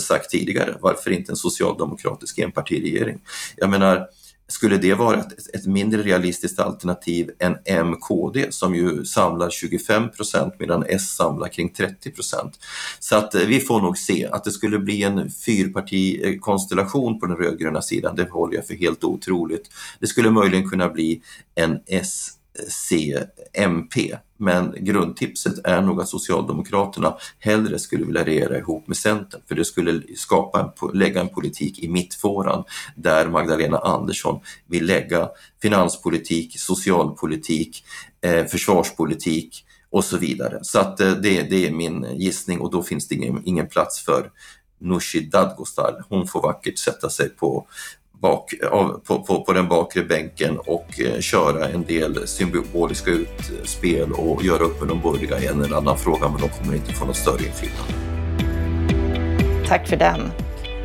sagt 0.00 0.30
tidigare, 0.30 0.76
varför 0.80 1.10
inte 1.10 1.32
en 1.32 1.36
socialdemokratisk 1.36 2.38
enpartiregering? 2.38 3.20
Jag 3.56 3.70
menar, 3.70 4.06
skulle 4.52 4.76
det 4.76 4.94
vara 4.94 5.18
ett, 5.18 5.54
ett, 5.54 5.66
mindre 5.66 6.02
realistiskt 6.02 6.60
alternativ 6.60 7.30
än 7.38 7.84
MKD 7.86 8.52
som 8.52 8.74
ju 8.74 9.04
samlar 9.04 9.50
25 9.50 10.10
procent 10.10 10.54
medan 10.58 10.84
S 10.88 11.16
samlar 11.16 11.48
kring 11.48 11.72
30 11.72 12.10
procent. 12.10 12.58
Så 12.98 13.16
att 13.16 13.34
eh, 13.34 13.40
vi 13.40 13.60
får 13.60 13.80
nog 13.80 13.98
se 13.98 14.26
att 14.26 14.44
det 14.44 14.50
skulle 14.50 14.78
bli 14.78 15.02
en 15.02 15.30
fyrpartikonstellation 15.30 17.20
på 17.20 17.26
den 17.26 17.36
rödgröna 17.36 17.82
sidan, 17.82 18.16
det 18.16 18.30
håller 18.30 18.56
jag 18.56 18.66
för 18.66 18.74
helt 18.74 19.04
otroligt. 19.04 19.70
Det 20.00 20.06
skulle 20.06 20.30
möjligen 20.30 20.68
kunna 20.68 20.88
bli 20.88 21.22
en 21.54 21.78
S 21.86 22.30
C-MP. 22.68 24.16
Men 24.42 24.74
grundtipset 24.78 25.54
är 25.64 25.80
nog 25.80 26.00
att 26.00 26.08
Socialdemokraterna 26.08 27.16
hellre 27.38 27.78
skulle 27.78 28.04
vilja 28.04 28.24
regera 28.24 28.58
ihop 28.58 28.88
med 28.88 28.96
Centern 28.96 29.40
för 29.48 29.54
det 29.54 29.64
skulle 29.64 30.02
skapa 30.16 30.60
en, 30.60 30.98
lägga 30.98 31.20
en 31.20 31.28
politik 31.28 31.78
i 31.78 31.88
mittfåran 31.88 32.64
där 32.96 33.28
Magdalena 33.28 33.78
Andersson 33.78 34.40
vill 34.66 34.86
lägga 34.86 35.28
finanspolitik, 35.62 36.60
socialpolitik, 36.60 37.84
eh, 38.20 38.44
försvarspolitik 38.44 39.64
och 39.90 40.04
så 40.04 40.18
vidare. 40.18 40.58
Så 40.62 40.78
att 40.78 41.00
eh, 41.00 41.12
det, 41.12 41.42
det, 41.42 41.66
är 41.66 41.72
min 41.72 42.06
gissning 42.14 42.60
och 42.60 42.70
då 42.70 42.82
finns 42.82 43.08
det 43.08 43.14
ingen, 43.14 43.42
ingen 43.44 43.68
plats 43.68 44.04
för 44.04 44.30
Nooshi 44.80 45.20
Dadgostar. 45.20 46.04
Hon 46.08 46.26
får 46.26 46.42
vackert 46.42 46.78
sätta 46.78 47.10
sig 47.10 47.28
på 47.28 47.66
bak, 48.22 48.54
av, 48.70 49.00
på, 49.06 49.22
på, 49.22 49.44
på, 49.44 49.52
den 49.52 49.68
bakre 49.68 50.02
bänken 50.02 50.58
och 50.58 51.00
eh, 51.00 51.20
köra 51.20 51.68
en 51.68 51.84
del 51.84 52.28
symboliska 52.28 53.10
utspel 53.10 54.12
och 54.12 54.44
göra 54.44 54.62
upp 54.62 54.80
med 54.80 54.88
de 54.88 55.00
borgerliga 55.00 55.38
i 55.38 55.46
en 55.46 55.64
eller 55.64 55.76
annan 55.76 55.98
fråga, 55.98 56.28
men 56.28 56.40
de 56.40 56.48
kommer 56.48 56.74
inte 56.74 56.92
få 56.92 57.04
något 57.04 57.16
större 57.16 57.46
inflytande. 57.46 57.92
Tack 59.68 59.88
för 59.88 59.96
den 59.96 60.20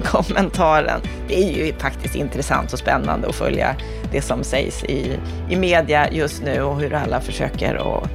kommentaren. 0.04 1.02
Det 1.28 1.44
är 1.44 1.66
ju 1.66 1.74
faktiskt 1.74 2.16
intressant 2.16 2.74
och 2.74 2.80
spännande 2.80 3.28
att 3.28 3.36
följa 3.36 3.76
det 4.12 4.22
som 4.22 4.44
sägs 4.44 4.84
i, 4.84 5.20
i 5.50 5.56
media 5.56 6.12
just 6.12 6.44
nu 6.44 6.62
och 6.62 6.80
hur 6.80 6.94
alla 6.94 7.22
försöker 7.22 7.76
att 7.76 8.10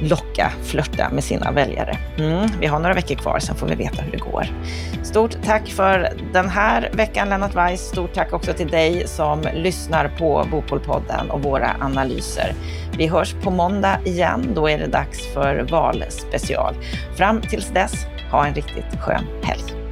locka, 0.00 0.52
flörta 0.62 1.10
med 1.12 1.24
sina 1.24 1.52
väljare. 1.52 1.98
Mm, 2.18 2.48
vi 2.60 2.66
har 2.66 2.78
några 2.78 2.94
veckor 2.94 3.14
kvar, 3.14 3.38
sen 3.38 3.56
får 3.56 3.66
vi 3.66 3.74
veta 3.74 4.02
hur 4.02 4.12
det 4.12 4.18
går. 4.18 4.46
Stort 5.02 5.36
tack 5.44 5.68
för 5.68 6.12
den 6.32 6.48
här 6.48 6.90
veckan 6.92 7.28
Lennart 7.28 7.54
Weiss. 7.54 7.80
Stort 7.80 8.14
tack 8.14 8.32
också 8.32 8.52
till 8.52 8.68
dig 8.68 9.08
som 9.08 9.42
lyssnar 9.54 10.08
på 10.18 10.46
Bopolpodden 10.50 11.30
och 11.30 11.42
våra 11.42 11.76
analyser. 11.80 12.54
Vi 12.98 13.06
hörs 13.06 13.34
på 13.42 13.50
måndag 13.50 13.98
igen. 14.04 14.52
Då 14.54 14.68
är 14.68 14.78
det 14.78 14.86
dags 14.86 15.34
för 15.34 15.66
valspecial. 15.70 16.74
Fram 17.16 17.40
tills 17.40 17.68
dess, 17.68 18.06
ha 18.30 18.46
en 18.46 18.54
riktigt 18.54 19.00
skön 19.00 19.24
helg. 19.42 19.85